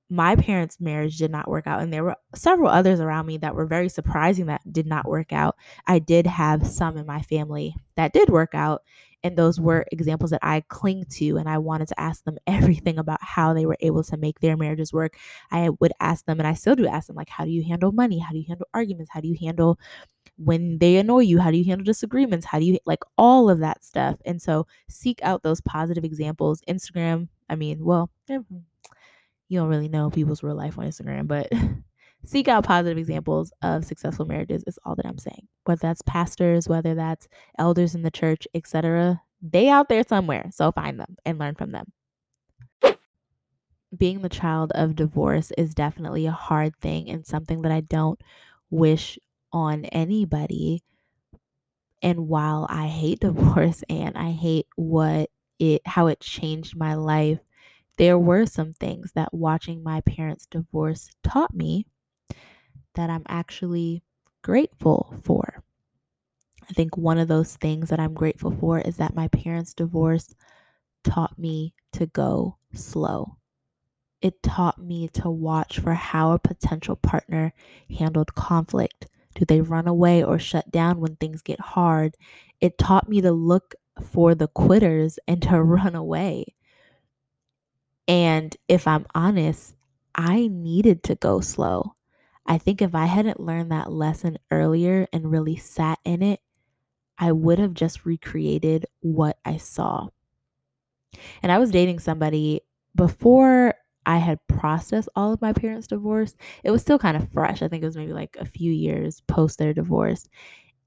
my 0.10 0.36
parents' 0.36 0.82
marriage 0.82 1.18
did 1.18 1.30
not 1.30 1.48
work 1.48 1.68
out, 1.68 1.82
and 1.82 1.94
there 1.94 2.04
were 2.04 2.16
several 2.34 2.70
others 2.70 3.00
around 3.00 3.28
me 3.28 3.38
that 3.38 3.54
were 3.54 3.68
very 3.68 3.90
surprising 3.90 4.48
that 4.48 4.62
did 4.72 4.88
not 4.88 5.08
work 5.08 5.32
out, 5.32 5.56
I 5.86 6.00
did 6.00 6.26
have 6.26 6.66
some 6.66 6.98
in 6.98 7.06
my 7.06 7.22
family 7.22 7.76
that 7.96 8.14
did 8.14 8.30
work 8.30 8.56
out. 8.56 8.82
And 9.22 9.38
those 9.38 9.60
were 9.60 9.86
examples 9.92 10.32
that 10.32 10.40
I 10.42 10.62
cling 10.70 11.04
to. 11.18 11.38
And 11.38 11.50
I 11.50 11.58
wanted 11.58 11.90
to 11.90 12.00
ask 12.00 12.24
them 12.24 12.38
everything 12.48 12.98
about 12.98 13.20
how 13.22 13.54
they 13.54 13.66
were 13.66 13.78
able 13.82 14.04
to 14.06 14.18
make 14.18 14.40
their 14.40 14.58
marriages 14.58 14.94
work. 14.94 15.18
I 15.52 15.70
would 15.80 15.92
ask 16.00 16.26
them, 16.26 16.40
and 16.40 16.48
I 16.48 16.54
still 16.54 16.76
do 16.76 16.88
ask 16.88 17.08
them, 17.08 17.18
like, 17.18 17.30
how 17.30 17.44
do 17.46 17.52
you 17.52 17.64
handle 17.64 17.92
money? 17.92 18.20
How 18.20 18.32
do 18.32 18.40
you 18.40 18.46
handle 18.48 18.68
arguments? 18.74 19.12
How 19.12 19.20
do 19.20 19.28
you 19.28 19.38
handle 19.40 19.78
when 20.44 20.78
they 20.80 20.98
annoy 20.98 21.20
you 21.20 21.40
how 21.40 21.52
do 21.52 21.58
you 21.58 21.66
handle 21.66 21.86
disagreements? 21.86 22.46
How 22.46 22.60
do 22.60 22.66
you 22.66 22.80
like 22.86 23.04
all 23.18 23.50
of 23.50 23.60
that 23.60 23.84
stuff. 23.84 24.18
And 24.26 24.42
so 24.42 24.68
seek 24.90 25.20
out 25.22 25.44
those 25.44 25.62
positive 25.62 26.04
examples. 26.04 26.62
Instagram 26.68 27.28
i 27.50 27.56
mean 27.56 27.84
well 27.84 28.10
eh, 28.30 28.40
you 29.48 29.60
don't 29.60 29.70
really 29.70 29.90
know 29.90 30.10
people's 30.10 30.44
real 30.44 30.56
life 30.56 30.78
on 30.78 30.86
instagram 30.86 31.28
but 31.28 31.52
seek 32.26 32.48
out 32.48 32.64
positive 32.64 32.98
examples 32.98 33.52
of 33.64 33.84
successful 33.84 34.26
marriages 34.26 34.64
is 34.68 34.78
all 34.86 34.96
that 34.96 35.06
i'm 35.06 35.18
saying. 35.18 35.48
Whether 35.66 35.82
that's 35.82 36.02
pastors 36.04 36.70
whether 36.70 36.96
that's 36.96 37.28
elders 37.58 37.96
in 37.96 38.04
the 38.04 38.12
church 38.12 38.48
etc 38.54 39.22
they 39.42 39.70
out 39.70 39.88
there 39.88 40.04
somewhere. 40.04 40.50
So 40.54 40.72
find 40.72 41.00
them 41.00 41.16
and 41.26 41.40
learn 41.40 41.56
from 41.56 41.70
them. 41.72 41.94
Being 43.98 44.22
the 44.22 44.30
child 44.30 44.72
of 44.76 44.96
divorce 44.96 45.52
is 45.58 45.74
definitely 45.74 46.26
a 46.26 46.32
hard 46.32 46.76
thing 46.82 47.10
and 47.10 47.26
something 47.26 47.62
that 47.64 47.72
i 47.72 47.82
don't 47.82 48.22
wish 48.70 49.18
on 49.52 49.86
anybody. 49.86 50.84
And 52.02 52.28
while 52.28 52.66
I 52.70 52.88
hate 52.88 53.20
divorce 53.22 53.84
and 53.90 54.18
I 54.18 54.32
hate 54.32 54.68
what 54.76 55.30
it 55.60 55.82
how 55.86 56.08
it 56.08 56.20
changed 56.22 56.76
my 56.76 56.96
life, 56.96 57.40
there 57.98 58.18
were 58.18 58.46
some 58.46 58.74
things 58.74 59.12
that 59.14 59.34
watching 59.34 59.84
my 59.84 60.02
parents 60.02 60.46
divorce 60.46 61.10
taught 61.24 61.54
me 61.54 61.86
that 62.96 63.10
I'm 63.10 63.24
actually 63.28 64.04
grateful 64.42 65.14
for. 65.24 65.64
I 66.70 66.74
think 66.74 66.96
one 66.96 67.18
of 67.18 67.28
those 67.28 67.56
things 67.56 67.90
that 67.90 68.00
I'm 68.00 68.14
grateful 68.14 68.52
for 68.52 68.80
is 68.80 68.98
that 68.98 69.16
my 69.16 69.28
parents' 69.30 69.74
divorce 69.74 70.34
taught 71.04 71.38
me 71.38 71.74
to 71.94 72.06
go 72.06 72.58
slow 72.74 73.40
it 74.22 74.44
taught 74.44 74.78
me 74.78 75.08
to 75.08 75.30
watch 75.30 75.80
for 75.80 75.94
how 75.94 76.32
a 76.32 76.40
potential 76.40 76.96
partner 76.96 77.54
handled 77.98 78.36
conflict. 78.36 79.08
Do 79.40 79.46
they 79.46 79.62
run 79.62 79.88
away 79.88 80.22
or 80.22 80.38
shut 80.38 80.70
down 80.70 81.00
when 81.00 81.16
things 81.16 81.42
get 81.42 81.62
hard? 81.62 82.18
It 82.60 82.78
taught 82.78 83.08
me 83.08 83.22
to 83.22 83.32
look 83.32 83.74
for 84.04 84.36
the 84.36 84.50
quitters 84.50 85.18
and 85.30 85.42
to 85.44 85.64
run 85.64 85.96
away. 85.96 86.44
And 88.06 88.54
if 88.68 88.86
I'm 88.86 89.06
honest, 89.16 89.76
I 90.14 90.50
needed 90.52 91.04
to 91.04 91.16
go 91.16 91.40
slow. 91.40 91.94
I 92.46 92.58
think 92.58 92.82
if 92.82 92.94
I 92.94 93.06
hadn't 93.06 93.40
learned 93.40 93.72
that 93.72 93.94
lesson 93.94 94.40
earlier 94.52 95.08
and 95.14 95.32
really 95.32 95.56
sat 95.56 96.00
in 96.04 96.22
it, 96.22 96.42
I 97.18 97.32
would 97.32 97.60
have 97.60 97.74
just 97.74 98.06
recreated 98.06 98.88
what 99.00 99.38
I 99.46 99.56
saw. 99.56 100.10
And 101.42 101.50
I 101.50 101.60
was 101.60 101.72
dating 101.72 102.00
somebody 102.00 102.60
before 102.94 103.76
I 104.06 104.18
had 104.18 104.40
processed 104.48 105.10
all 105.16 105.34
of 105.34 105.42
my 105.42 105.54
parents' 105.54 105.88
divorce, 105.88 106.36
it 106.64 106.72
was 106.72 106.82
still 106.82 107.00
kind 107.00 107.18
of 107.18 107.32
fresh. 107.32 107.62
I 107.62 107.68
think 107.68 107.84
it 107.84 107.88
was 107.88 107.98
maybe 107.98 108.14
like 108.14 108.38
a 108.40 108.46
few 108.46 108.72
years 108.72 109.22
post 109.28 109.60
their 109.60 109.74
divorce. 109.74 110.28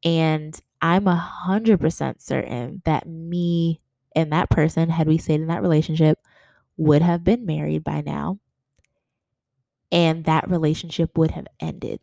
And 0.04 0.58
I'm 0.82 1.08
a 1.08 1.16
hundred 1.16 1.80
percent 1.80 2.22
certain 2.22 2.82
that 2.84 3.06
me 3.08 3.80
and 4.16 4.32
that 4.32 4.50
person, 4.50 4.90
had 4.90 5.08
we 5.08 5.18
stayed 5.18 5.40
in 5.40 5.48
that 5.48 5.62
relationship, 5.62 6.18
would 6.76 7.02
have 7.02 7.24
been 7.24 7.46
married 7.46 7.84
by 7.84 8.02
now. 8.02 8.38
And 9.90 10.24
that 10.24 10.48
relationship 10.50 11.16
would 11.18 11.32
have 11.32 11.46
ended. 11.60 12.00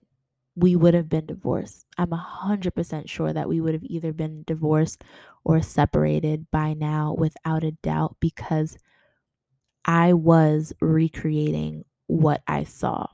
We 0.55 0.75
would 0.75 0.93
have 0.93 1.09
been 1.09 1.25
divorced. 1.25 1.85
I'm 1.97 2.13
a 2.13 2.17
hundred 2.17 2.75
percent 2.75 3.09
sure 3.09 3.33
that 3.33 3.49
we 3.49 3.61
would 3.61 3.73
have 3.73 3.83
either 3.85 4.13
been 4.13 4.43
divorced 4.45 5.03
or 5.45 5.61
separated 5.61 6.51
by 6.51 6.73
now 6.73 7.13
without 7.17 7.63
a 7.63 7.71
doubt 7.71 8.17
because 8.19 8.77
I 9.85 10.13
was 10.13 10.73
recreating 10.81 11.85
what 12.07 12.41
I 12.47 12.63
saw. 12.63 13.07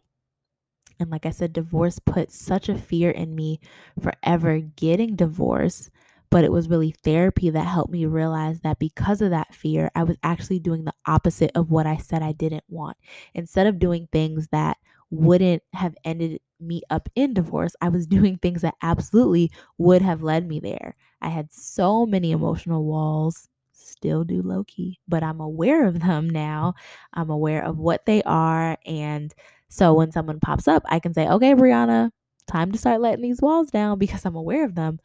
And 1.00 1.10
like 1.10 1.26
I 1.26 1.32
said, 1.32 1.54
divorce 1.54 2.00
put 2.00 2.32
such 2.32 2.70
a 2.70 2.78
fear 2.78 3.12
in 3.12 3.36
me 3.36 3.60
for 4.02 4.14
ever 4.24 4.60
getting 4.60 5.16
divorced. 5.16 5.90
But 6.32 6.44
it 6.44 6.52
was 6.52 6.70
really 6.70 6.92
therapy 7.04 7.50
that 7.50 7.64
helped 7.68 7.92
me 7.92 8.06
realize 8.06 8.60
that 8.62 8.80
because 8.80 9.22
of 9.22 9.30
that 9.30 9.54
fear, 9.54 9.92
I 9.96 10.04
was 10.04 10.18
actually 10.24 10.60
doing 10.60 10.84
the 10.84 10.94
opposite 11.06 11.52
of 11.56 11.70
what 11.72 11.86
I 11.86 11.98
said 11.98 12.24
I 12.24 12.32
didn't 12.32 12.64
want. 12.68 12.98
Instead 13.34 13.68
of 13.68 13.80
doing 13.80 14.08
things 14.12 14.48
that 14.52 14.78
wouldn't 15.12 15.64
have 15.74 15.96
ended 16.04 16.42
me 16.60 16.82
up 16.90 17.08
in 17.16 17.34
divorce, 17.34 17.76
I 17.80 17.90
was 17.90 18.08
doing 18.08 18.38
things 18.38 18.62
that 18.64 18.76
absolutely 18.82 19.52
would 19.78 20.02
have 20.02 20.24
led 20.24 20.48
me 20.48 20.60
there. 20.60 20.96
I 21.22 21.30
had 21.30 21.54
so 21.54 22.06
many 22.06 22.32
emotional 22.32 22.84
walls 22.84 23.48
still 23.86 24.24
do 24.24 24.42
low 24.42 24.64
key, 24.66 25.00
but 25.08 25.24
I'm 25.24 25.40
aware 25.40 25.88
of 25.88 26.00
them 26.02 26.30
now. 26.30 26.74
I'm 27.14 27.30
aware 27.30 27.64
of 27.64 27.78
what 27.78 28.06
they 28.06 28.24
are. 28.24 28.78
And 28.86 29.34
so 29.70 29.94
when 29.94 30.12
someone 30.12 30.40
pops 30.40 30.68
up, 30.68 30.84
I 30.88 31.00
can 31.00 31.14
say, 31.14 31.28
okay, 31.28 31.54
Brianna, 31.54 32.12
time 32.48 32.72
to 32.72 32.78
start 32.78 33.02
letting 33.02 33.24
these 33.24 33.42
walls 33.42 33.70
down 33.72 34.00
because 34.00 34.26
I'm 34.26 34.36
aware 34.36 34.66
of 34.66 34.76
them. 34.76 35.00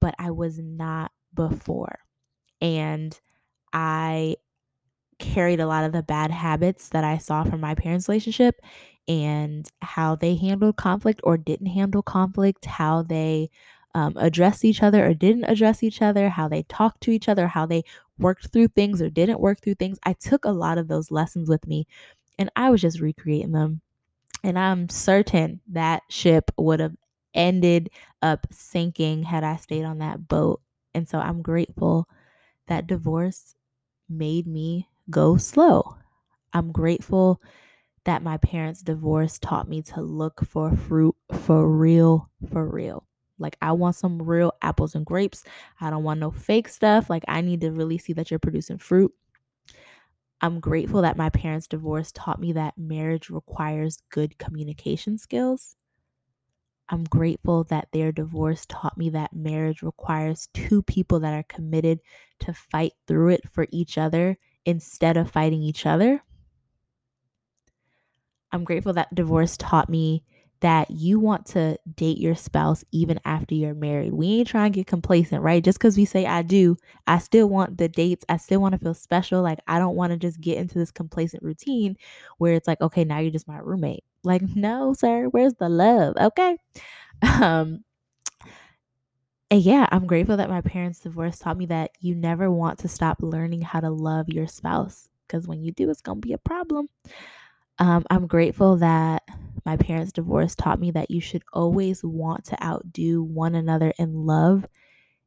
But 0.00 0.14
I 0.18 0.30
was 0.30 0.58
not 0.58 1.12
before. 1.34 1.98
And 2.60 3.18
I 3.72 4.36
carried 5.18 5.60
a 5.60 5.66
lot 5.66 5.84
of 5.84 5.92
the 5.92 6.02
bad 6.02 6.30
habits 6.30 6.90
that 6.90 7.04
I 7.04 7.18
saw 7.18 7.44
from 7.44 7.60
my 7.60 7.74
parents' 7.74 8.08
relationship 8.08 8.56
and 9.08 9.70
how 9.80 10.16
they 10.16 10.34
handled 10.34 10.76
conflict 10.76 11.20
or 11.24 11.36
didn't 11.36 11.66
handle 11.68 12.02
conflict, 12.02 12.64
how 12.66 13.02
they 13.02 13.50
um, 13.96 14.14
addressed 14.18 14.64
each 14.64 14.84
other 14.84 15.06
or 15.06 15.14
didn't 15.14 15.46
address 15.46 15.82
each 15.82 16.02
other, 16.02 16.30
how 16.30 16.48
they 16.48 16.64
talked 16.64 17.02
to 17.02 17.12
each 17.12 17.28
other, 17.28 17.48
how 17.48 17.66
they 17.66 17.84
worked 18.20 18.48
through 18.52 18.68
things 18.68 19.02
or 19.02 19.10
didn't 19.10 19.40
work 19.40 19.62
through 19.62 19.76
things. 19.76 19.98
I 20.04 20.14
took 20.14 20.46
a 20.46 20.52
lot 20.52 20.78
of 20.78 20.88
those 20.88 21.10
lessons 21.12 21.48
with 21.50 21.66
me 21.66 21.88
and 22.38 22.50
I 22.56 22.70
was 22.70 22.82
just 22.82 23.00
recreating 23.00 23.52
them. 23.52 23.82
And 24.44 24.58
I'm 24.58 24.88
certain 24.88 25.60
that 25.68 26.02
ship 26.10 26.50
would 26.58 26.80
have 26.80 26.96
ended 27.34 27.90
up 28.22 28.46
sinking 28.52 29.24
had 29.24 29.44
I 29.44 29.56
stayed 29.56 29.84
on 29.84 29.98
that 29.98 30.28
boat. 30.28 30.60
And 30.94 31.08
so 31.08 31.18
I'm 31.18 31.42
grateful 31.42 32.08
that 32.68 32.86
divorce 32.88 33.56
made 34.08 34.46
me 34.46 34.88
go 35.10 35.36
slow. 35.38 35.96
I'm 36.52 36.72
grateful 36.72 37.40
that 38.04 38.22
my 38.22 38.38
parents' 38.38 38.82
divorce 38.82 39.38
taught 39.38 39.68
me 39.68 39.82
to 39.82 40.02
look 40.02 40.44
for 40.46 40.74
fruit 40.76 41.16
for 41.32 41.68
real, 41.70 42.30
for 42.52 42.66
real. 42.68 43.05
Like, 43.38 43.56
I 43.60 43.72
want 43.72 43.96
some 43.96 44.20
real 44.20 44.52
apples 44.62 44.94
and 44.94 45.04
grapes. 45.04 45.44
I 45.80 45.90
don't 45.90 46.04
want 46.04 46.20
no 46.20 46.30
fake 46.30 46.68
stuff. 46.68 47.10
Like, 47.10 47.24
I 47.28 47.40
need 47.40 47.60
to 47.62 47.70
really 47.70 47.98
see 47.98 48.12
that 48.14 48.30
you're 48.30 48.38
producing 48.38 48.78
fruit. 48.78 49.12
I'm 50.40 50.60
grateful 50.60 51.02
that 51.02 51.16
my 51.16 51.30
parents' 51.30 51.66
divorce 51.66 52.12
taught 52.12 52.40
me 52.40 52.52
that 52.52 52.76
marriage 52.76 53.30
requires 53.30 54.02
good 54.10 54.38
communication 54.38 55.18
skills. 55.18 55.76
I'm 56.88 57.04
grateful 57.04 57.64
that 57.64 57.88
their 57.92 58.12
divorce 58.12 58.64
taught 58.68 58.96
me 58.96 59.10
that 59.10 59.32
marriage 59.32 59.82
requires 59.82 60.48
two 60.54 60.82
people 60.82 61.18
that 61.20 61.34
are 61.34 61.42
committed 61.44 62.00
to 62.40 62.52
fight 62.52 62.92
through 63.06 63.30
it 63.30 63.50
for 63.50 63.66
each 63.72 63.98
other 63.98 64.38
instead 64.64 65.16
of 65.16 65.30
fighting 65.30 65.62
each 65.62 65.84
other. 65.84 66.22
I'm 68.52 68.62
grateful 68.62 68.92
that 68.92 69.14
divorce 69.14 69.56
taught 69.56 69.88
me 69.88 70.22
that 70.66 70.90
you 70.90 71.20
want 71.20 71.46
to 71.46 71.78
date 71.94 72.18
your 72.18 72.34
spouse 72.34 72.84
even 72.90 73.20
after 73.24 73.54
you're 73.54 73.72
married. 73.72 74.12
We 74.12 74.26
ain't 74.40 74.48
trying 74.48 74.72
to 74.72 74.76
get 74.80 74.88
complacent, 74.88 75.40
right? 75.40 75.62
Just 75.62 75.78
because 75.78 75.96
we 75.96 76.04
say 76.04 76.26
I 76.26 76.42
do, 76.42 76.76
I 77.06 77.18
still 77.18 77.48
want 77.48 77.78
the 77.78 77.86
dates. 77.88 78.24
I 78.28 78.36
still 78.36 78.60
want 78.60 78.72
to 78.72 78.80
feel 78.80 78.92
special. 78.92 79.42
Like, 79.42 79.60
I 79.68 79.78
don't 79.78 79.94
want 79.94 80.10
to 80.10 80.16
just 80.18 80.40
get 80.40 80.58
into 80.58 80.76
this 80.76 80.90
complacent 80.90 81.44
routine 81.44 81.96
where 82.38 82.54
it's 82.54 82.66
like, 82.66 82.80
okay, 82.80 83.04
now 83.04 83.20
you're 83.20 83.30
just 83.30 83.46
my 83.46 83.58
roommate. 83.58 84.02
Like, 84.24 84.42
no, 84.56 84.92
sir, 84.92 85.26
where's 85.26 85.54
the 85.54 85.68
love? 85.68 86.14
Okay. 86.20 86.58
Um, 87.22 87.82
and 89.50 89.62
yeah, 89.62 89.88
I'm 89.92 90.06
grateful 90.06 90.36
that 90.36 90.50
my 90.50 90.60
parents' 90.60 91.00
divorce 91.00 91.38
taught 91.38 91.56
me 91.56 91.66
that 91.66 91.92
you 92.00 92.14
never 92.14 92.50
want 92.50 92.80
to 92.80 92.88
stop 92.88 93.18
learning 93.22 93.62
how 93.62 93.80
to 93.80 93.90
love 93.90 94.28
your 94.28 94.46
spouse 94.46 95.08
because 95.26 95.46
when 95.46 95.62
you 95.62 95.72
do, 95.72 95.88
it's 95.88 96.02
going 96.02 96.20
to 96.20 96.26
be 96.26 96.32
a 96.34 96.38
problem. 96.38 96.88
Um, 97.78 98.04
I'm 98.10 98.26
grateful 98.26 98.76
that 98.78 99.22
my 99.64 99.76
parents' 99.76 100.12
divorce 100.12 100.54
taught 100.54 100.80
me 100.80 100.92
that 100.92 101.10
you 101.10 101.20
should 101.20 101.42
always 101.52 102.02
want 102.02 102.44
to 102.46 102.64
outdo 102.64 103.22
one 103.22 103.54
another 103.54 103.92
in 103.98 104.26
love. 104.26 104.66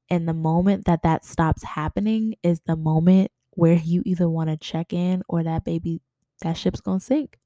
And 0.10 0.28
the 0.28 0.34
moment 0.34 0.86
that 0.86 1.04
that 1.04 1.26
stops 1.26 1.64
happening 1.64 2.36
is 2.42 2.62
the 2.62 2.76
moment 2.76 3.32
where 3.52 3.76
you 3.76 4.02
either 4.06 4.30
want 4.30 4.50
to 4.50 4.58
check 4.58 4.94
in 4.94 5.22
or 5.28 5.44
that 5.44 5.66
baby, 5.66 6.02
that 6.42 6.54
ship's 6.54 6.82
going 6.82 7.00
to 7.00 7.06
sink. 7.06 7.38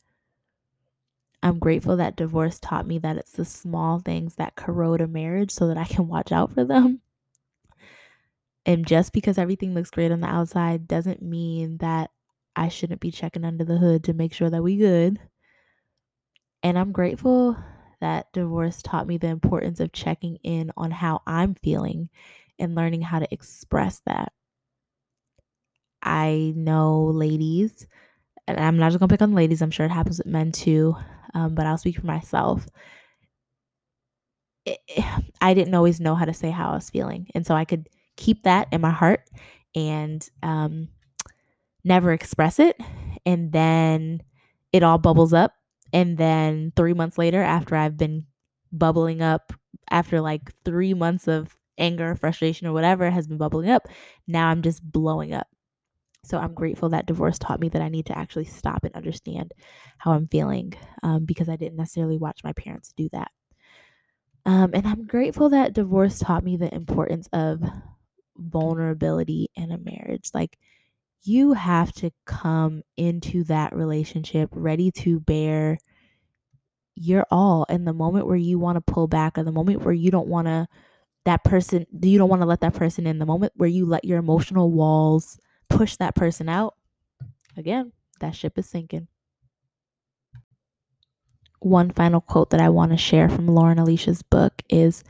I'm 1.41 1.59
grateful 1.59 1.97
that 1.97 2.15
divorce 2.15 2.57
taught 2.59 2.87
me 2.87 2.99
that 2.99 3.17
it's 3.17 3.33
the 3.33 3.43
small 3.43 3.99
things 3.99 4.35
that 4.35 4.55
corrode 4.55 5.01
a 5.01 5.07
marriage 5.07 5.51
so 5.51 5.67
that 5.67 5.77
I 5.77 5.83
can 5.83 6.07
watch 6.07 6.31
out 6.31 6.53
for 6.53 6.63
them. 6.63 7.01
And 8.65 8.87
just 8.87 9.11
because 9.11 9.37
everything 9.37 9.73
looks 9.73 9.89
great 9.89 10.11
on 10.11 10.21
the 10.21 10.27
outside 10.27 10.87
doesn't 10.87 11.21
mean 11.21 11.77
that 11.79 12.11
I 12.55 12.69
shouldn't 12.69 13.01
be 13.01 13.11
checking 13.11 13.45
under 13.45 13.63
the 13.63 13.77
hood 13.77 14.03
to 14.05 14.13
make 14.13 14.33
sure 14.33 14.49
that 14.49 14.63
we 14.63 14.77
good. 14.77 15.19
And 16.61 16.77
I'm 16.77 16.91
grateful 16.91 17.57
that 17.99 18.31
divorce 18.33 18.81
taught 18.81 19.07
me 19.07 19.17
the 19.17 19.27
importance 19.27 19.79
of 19.79 19.91
checking 19.91 20.37
in 20.43 20.71
on 20.77 20.91
how 20.91 21.21
I'm 21.25 21.55
feeling 21.55 22.09
and 22.59 22.75
learning 22.75 23.01
how 23.01 23.19
to 23.19 23.33
express 23.33 24.01
that. 24.05 24.31
I 26.01 26.53
know 26.55 27.05
ladies, 27.05 27.87
and 28.47 28.59
I'm 28.59 28.77
not 28.77 28.89
just 28.89 28.99
gonna 28.99 29.09
pick 29.09 29.21
on 29.21 29.33
ladies, 29.33 29.61
I'm 29.61 29.71
sure 29.71 29.85
it 29.85 29.91
happens 29.91 30.17
with 30.17 30.27
men 30.27 30.51
too, 30.51 30.95
um, 31.33 31.55
but 31.55 31.65
I'll 31.65 31.77
speak 31.77 31.97
for 31.97 32.05
myself. 32.05 32.67
It, 34.65 34.79
I 35.41 35.53
didn't 35.53 35.75
always 35.75 35.99
know 35.99 36.15
how 36.15 36.25
to 36.25 36.33
say 36.33 36.51
how 36.51 36.71
I 36.71 36.75
was 36.75 36.89
feeling. 36.89 37.27
And 37.35 37.45
so 37.45 37.55
I 37.55 37.65
could 37.65 37.87
keep 38.17 38.43
that 38.43 38.67
in 38.71 38.81
my 38.81 38.91
heart 38.91 39.29
and 39.75 40.27
um, 40.41 40.89
never 41.83 42.11
express 42.11 42.59
it. 42.59 42.79
And 43.25 43.51
then 43.51 44.21
it 44.71 44.83
all 44.83 44.97
bubbles 44.97 45.33
up. 45.33 45.53
And 45.91 46.17
then 46.17 46.73
three 46.75 46.93
months 46.93 47.17
later, 47.17 47.41
after 47.41 47.75
I've 47.75 47.97
been 47.97 48.25
bubbling 48.71 49.21
up, 49.21 49.53
after 49.89 50.21
like 50.21 50.51
three 50.65 50.93
months 50.93 51.27
of 51.27 51.55
anger, 51.77 52.15
frustration, 52.15 52.67
or 52.67 52.73
whatever 52.73 53.09
has 53.09 53.27
been 53.27 53.37
bubbling 53.37 53.69
up, 53.69 53.87
now 54.27 54.47
I'm 54.47 54.61
just 54.61 54.83
blowing 54.83 55.33
up. 55.33 55.47
So 56.25 56.37
I'm 56.37 56.53
grateful 56.53 56.89
that 56.89 57.05
divorce 57.05 57.37
taught 57.37 57.59
me 57.59 57.69
that 57.69 57.81
I 57.81 57.89
need 57.89 58.05
to 58.07 58.17
actually 58.17 58.45
stop 58.45 58.85
and 58.85 58.95
understand 58.95 59.53
how 59.97 60.13
I'm 60.13 60.27
feeling 60.27 60.73
um, 61.03 61.25
because 61.25 61.49
I 61.49 61.57
didn't 61.57 61.77
necessarily 61.77 62.17
watch 62.17 62.43
my 62.43 62.53
parents 62.53 62.93
do 62.95 63.09
that. 63.11 63.29
Um, 64.45 64.71
and 64.73 64.87
I'm 64.87 65.05
grateful 65.05 65.49
that 65.49 65.73
divorce 65.73 66.19
taught 66.19 66.43
me 66.43 66.57
the 66.57 66.73
importance 66.73 67.27
of 67.33 67.61
vulnerability 68.37 69.49
in 69.55 69.71
a 69.71 69.77
marriage. 69.77 70.29
Like, 70.33 70.57
you 71.23 71.53
have 71.53 71.91
to 71.93 72.11
come 72.25 72.83
into 72.97 73.43
that 73.45 73.73
relationship 73.75 74.49
ready 74.51 74.91
to 74.91 75.19
bear 75.19 75.79
your 76.95 77.25
all. 77.31 77.65
And 77.69 77.87
the 77.87 77.93
moment 77.93 78.27
where 78.27 78.35
you 78.35 78.59
want 78.59 78.75
to 78.75 78.93
pull 78.93 79.07
back, 79.07 79.37
or 79.37 79.43
the 79.43 79.51
moment 79.51 79.83
where 79.83 79.93
you 79.93 80.11
don't 80.11 80.27
want 80.27 80.47
to, 80.47 80.67
that 81.25 81.43
person, 81.43 81.85
you 82.01 82.17
don't 82.17 82.29
want 82.29 82.41
to 82.41 82.47
let 82.47 82.61
that 82.61 82.73
person 82.73 83.07
in, 83.07 83.19
the 83.19 83.25
moment 83.25 83.53
where 83.55 83.69
you 83.69 83.85
let 83.85 84.03
your 84.03 84.19
emotional 84.19 84.71
walls 84.71 85.39
push 85.69 85.95
that 85.95 86.15
person 86.15 86.49
out, 86.49 86.75
again, 87.55 87.93
that 88.19 88.35
ship 88.35 88.57
is 88.57 88.69
sinking. 88.69 89.07
One 91.59 91.91
final 91.91 92.19
quote 92.19 92.49
that 92.49 92.59
I 92.59 92.67
want 92.67 92.91
to 92.91 92.97
share 92.97 93.29
from 93.29 93.47
Lauren 93.47 93.79
Alicia's 93.79 94.21
book 94.21 94.61
is 94.69 95.05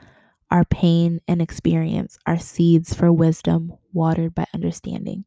Our 0.51 0.65
pain 0.65 1.19
and 1.27 1.41
experience 1.41 2.19
are 2.27 2.37
seeds 2.37 2.93
for 2.93 3.11
wisdom 3.11 3.73
watered 3.91 4.35
by 4.35 4.45
understanding 4.53 5.25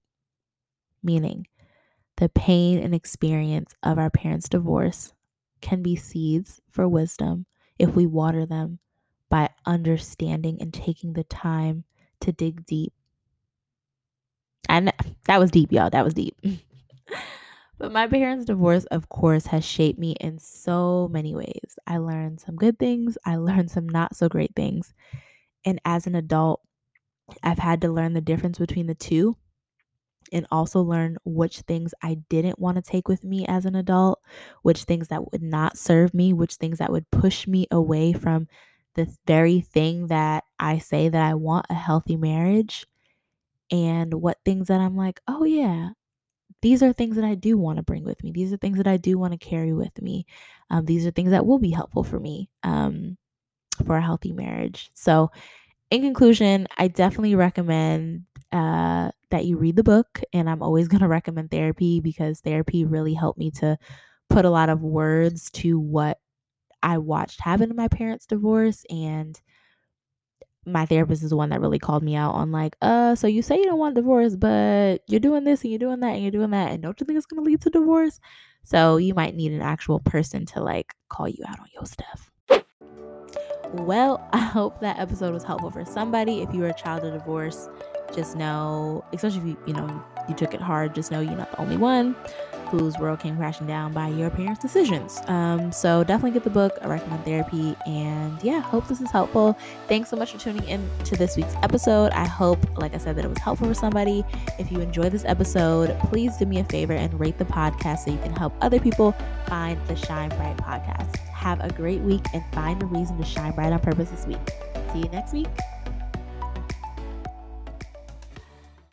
meaning 1.06 1.46
the 2.16 2.28
pain 2.30 2.78
and 2.78 2.94
experience 2.94 3.74
of 3.82 3.98
our 3.98 4.10
parents' 4.10 4.48
divorce 4.48 5.12
can 5.60 5.82
be 5.82 5.96
seeds 5.96 6.60
for 6.70 6.88
wisdom 6.88 7.46
if 7.78 7.94
we 7.94 8.06
water 8.06 8.46
them 8.46 8.78
by 9.28 9.50
understanding 9.66 10.58
and 10.60 10.72
taking 10.72 11.12
the 11.12 11.24
time 11.24 11.84
to 12.20 12.32
dig 12.32 12.64
deep. 12.64 12.92
And 14.68 14.92
that 15.26 15.38
was 15.38 15.50
deep, 15.50 15.72
y'all. 15.72 15.90
That 15.90 16.04
was 16.04 16.14
deep. 16.14 16.36
but 17.78 17.92
my 17.92 18.06
parents' 18.06 18.46
divorce, 18.46 18.84
of 18.86 19.08
course, 19.08 19.46
has 19.46 19.64
shaped 19.64 19.98
me 19.98 20.12
in 20.20 20.38
so 20.38 21.08
many 21.12 21.34
ways. 21.34 21.78
I 21.86 21.98
learned 21.98 22.40
some 22.40 22.56
good 22.56 22.78
things, 22.78 23.18
I 23.24 23.36
learned 23.36 23.70
some 23.70 23.88
not 23.88 24.16
so 24.16 24.28
great 24.28 24.54
things. 24.56 24.94
And 25.64 25.80
as 25.84 26.06
an 26.06 26.14
adult, 26.14 26.62
I've 27.42 27.58
had 27.58 27.80
to 27.82 27.92
learn 27.92 28.14
the 28.14 28.20
difference 28.20 28.58
between 28.58 28.86
the 28.86 28.94
two 28.94 29.36
and 30.32 30.46
also 30.50 30.80
learn 30.80 31.16
which 31.24 31.60
things 31.60 31.94
I 32.02 32.14
didn't 32.28 32.58
want 32.58 32.76
to 32.76 32.82
take 32.82 33.08
with 33.08 33.24
me 33.24 33.46
as 33.46 33.64
an 33.66 33.74
adult, 33.76 34.20
which 34.62 34.84
things 34.84 35.08
that 35.08 35.30
would 35.32 35.42
not 35.42 35.78
serve 35.78 36.14
me, 36.14 36.32
which 36.32 36.54
things 36.56 36.78
that 36.78 36.92
would 36.92 37.10
push 37.10 37.46
me 37.46 37.66
away 37.70 38.12
from 38.12 38.48
the 38.94 39.14
very 39.26 39.60
thing 39.60 40.06
that 40.08 40.44
I 40.58 40.78
say 40.78 41.08
that 41.08 41.22
I 41.22 41.34
want 41.34 41.66
a 41.70 41.74
healthy 41.74 42.16
marriage, 42.16 42.86
and 43.70 44.14
what 44.14 44.38
things 44.44 44.68
that 44.68 44.80
I'm 44.80 44.96
like, 44.96 45.20
oh 45.28 45.44
yeah, 45.44 45.90
these 46.62 46.82
are 46.82 46.92
things 46.92 47.16
that 47.16 47.24
I 47.24 47.34
do 47.34 47.58
want 47.58 47.78
to 47.78 47.82
bring 47.82 48.04
with 48.04 48.22
me. 48.24 48.32
These 48.32 48.52
are 48.52 48.56
things 48.56 48.78
that 48.78 48.86
I 48.88 48.96
do 48.96 49.18
want 49.18 49.32
to 49.32 49.38
carry 49.38 49.72
with 49.72 50.00
me. 50.02 50.26
Um, 50.70 50.86
these 50.86 51.06
are 51.06 51.10
things 51.10 51.30
that 51.30 51.46
will 51.46 51.58
be 51.58 51.70
helpful 51.70 52.04
for 52.04 52.20
me 52.20 52.50
um, 52.62 53.18
for 53.86 53.96
a 53.96 54.02
healthy 54.02 54.32
marriage. 54.32 54.90
So, 54.94 55.30
in 55.90 56.02
conclusion, 56.02 56.66
I 56.78 56.88
definitely 56.88 57.34
recommend 57.36 58.24
uh, 58.52 59.12
that 59.30 59.44
you 59.44 59.56
read 59.56 59.76
the 59.76 59.84
book. 59.84 60.20
And 60.32 60.48
I'm 60.48 60.62
always 60.62 60.88
going 60.88 61.02
to 61.02 61.08
recommend 61.08 61.50
therapy 61.50 62.00
because 62.00 62.40
therapy 62.40 62.84
really 62.84 63.14
helped 63.14 63.38
me 63.38 63.50
to 63.52 63.78
put 64.28 64.44
a 64.44 64.50
lot 64.50 64.68
of 64.68 64.82
words 64.82 65.50
to 65.50 65.78
what 65.78 66.18
I 66.82 66.98
watched 66.98 67.40
happen 67.40 67.70
in 67.70 67.76
my 67.76 67.88
parents' 67.88 68.26
divorce. 68.26 68.84
And 68.90 69.40
my 70.64 70.84
therapist 70.84 71.22
is 71.22 71.30
the 71.30 71.36
one 71.36 71.50
that 71.50 71.60
really 71.60 71.78
called 71.78 72.02
me 72.02 72.16
out 72.16 72.34
on, 72.34 72.50
like, 72.50 72.76
uh, 72.82 73.14
so 73.14 73.28
you 73.28 73.40
say 73.40 73.56
you 73.56 73.64
don't 73.64 73.78
want 73.78 73.94
divorce, 73.94 74.34
but 74.34 74.98
you're 75.06 75.20
doing 75.20 75.44
this 75.44 75.62
and 75.62 75.70
you're 75.70 75.78
doing 75.78 76.00
that 76.00 76.14
and 76.14 76.22
you're 76.22 76.32
doing 76.32 76.50
that. 76.50 76.72
And 76.72 76.82
don't 76.82 77.00
you 77.00 77.06
think 77.06 77.16
it's 77.16 77.26
going 77.26 77.42
to 77.42 77.48
lead 77.48 77.60
to 77.62 77.70
divorce? 77.70 78.20
So 78.64 78.96
you 78.96 79.14
might 79.14 79.36
need 79.36 79.52
an 79.52 79.62
actual 79.62 80.00
person 80.00 80.44
to 80.46 80.60
like 80.60 80.92
call 81.08 81.28
you 81.28 81.44
out 81.46 81.60
on 81.60 81.68
your 81.72 81.86
stuff. 81.86 82.32
Well, 83.72 84.28
I 84.32 84.38
hope 84.38 84.80
that 84.80 84.98
episode 84.98 85.32
was 85.32 85.44
helpful 85.44 85.70
for 85.70 85.84
somebody. 85.84 86.42
If 86.42 86.52
you 86.52 86.64
are 86.64 86.68
a 86.68 86.74
child 86.74 87.04
of 87.04 87.12
divorce, 87.12 87.68
just 88.14 88.36
know, 88.36 89.04
especially 89.12 89.38
if 89.38 89.46
you, 89.46 89.56
you 89.66 89.74
know, 89.74 90.04
you 90.28 90.34
took 90.34 90.54
it 90.54 90.60
hard, 90.60 90.94
just 90.94 91.10
know 91.10 91.20
you're 91.20 91.36
not 91.36 91.50
the 91.50 91.60
only 91.60 91.76
one 91.76 92.16
whose 92.66 92.98
world 92.98 93.20
came 93.20 93.36
crashing 93.36 93.66
down 93.66 93.92
by 93.92 94.08
your 94.08 94.30
parents' 94.30 94.60
decisions. 94.60 95.20
Um, 95.26 95.70
so 95.72 96.04
definitely 96.04 96.32
get 96.32 96.44
the 96.44 96.50
book. 96.50 96.78
I 96.82 96.88
recommend 96.88 97.24
therapy. 97.24 97.76
And 97.86 98.42
yeah, 98.42 98.60
hope 98.60 98.88
this 98.88 99.00
is 99.00 99.10
helpful. 99.10 99.56
Thanks 99.88 100.10
so 100.10 100.16
much 100.16 100.32
for 100.32 100.38
tuning 100.38 100.64
in 100.64 100.88
to 101.04 101.16
this 101.16 101.36
week's 101.36 101.54
episode. 101.62 102.12
I 102.12 102.26
hope, 102.26 102.58
like 102.78 102.94
I 102.94 102.98
said, 102.98 103.16
that 103.16 103.24
it 103.24 103.28
was 103.28 103.38
helpful 103.38 103.68
for 103.68 103.74
somebody. 103.74 104.24
If 104.58 104.70
you 104.70 104.80
enjoyed 104.80 105.12
this 105.12 105.24
episode, 105.24 105.96
please 106.00 106.36
do 106.36 106.46
me 106.46 106.58
a 106.60 106.64
favor 106.64 106.92
and 106.92 107.18
rate 107.18 107.38
the 107.38 107.44
podcast 107.44 108.00
so 108.00 108.10
you 108.10 108.18
can 108.18 108.34
help 108.34 108.52
other 108.60 108.80
people 108.80 109.12
find 109.46 109.78
the 109.86 109.96
Shine 109.96 110.30
Bright 110.30 110.56
podcast. 110.56 111.16
Have 111.18 111.60
a 111.60 111.70
great 111.70 112.00
week 112.00 112.24
and 112.34 112.42
find 112.52 112.82
a 112.82 112.86
reason 112.86 113.16
to 113.18 113.24
shine 113.24 113.52
bright 113.52 113.72
on 113.72 113.78
purpose 113.78 114.10
this 114.10 114.26
week. 114.26 114.38
See 114.92 115.00
you 115.00 115.08
next 115.10 115.32
week. 115.32 115.46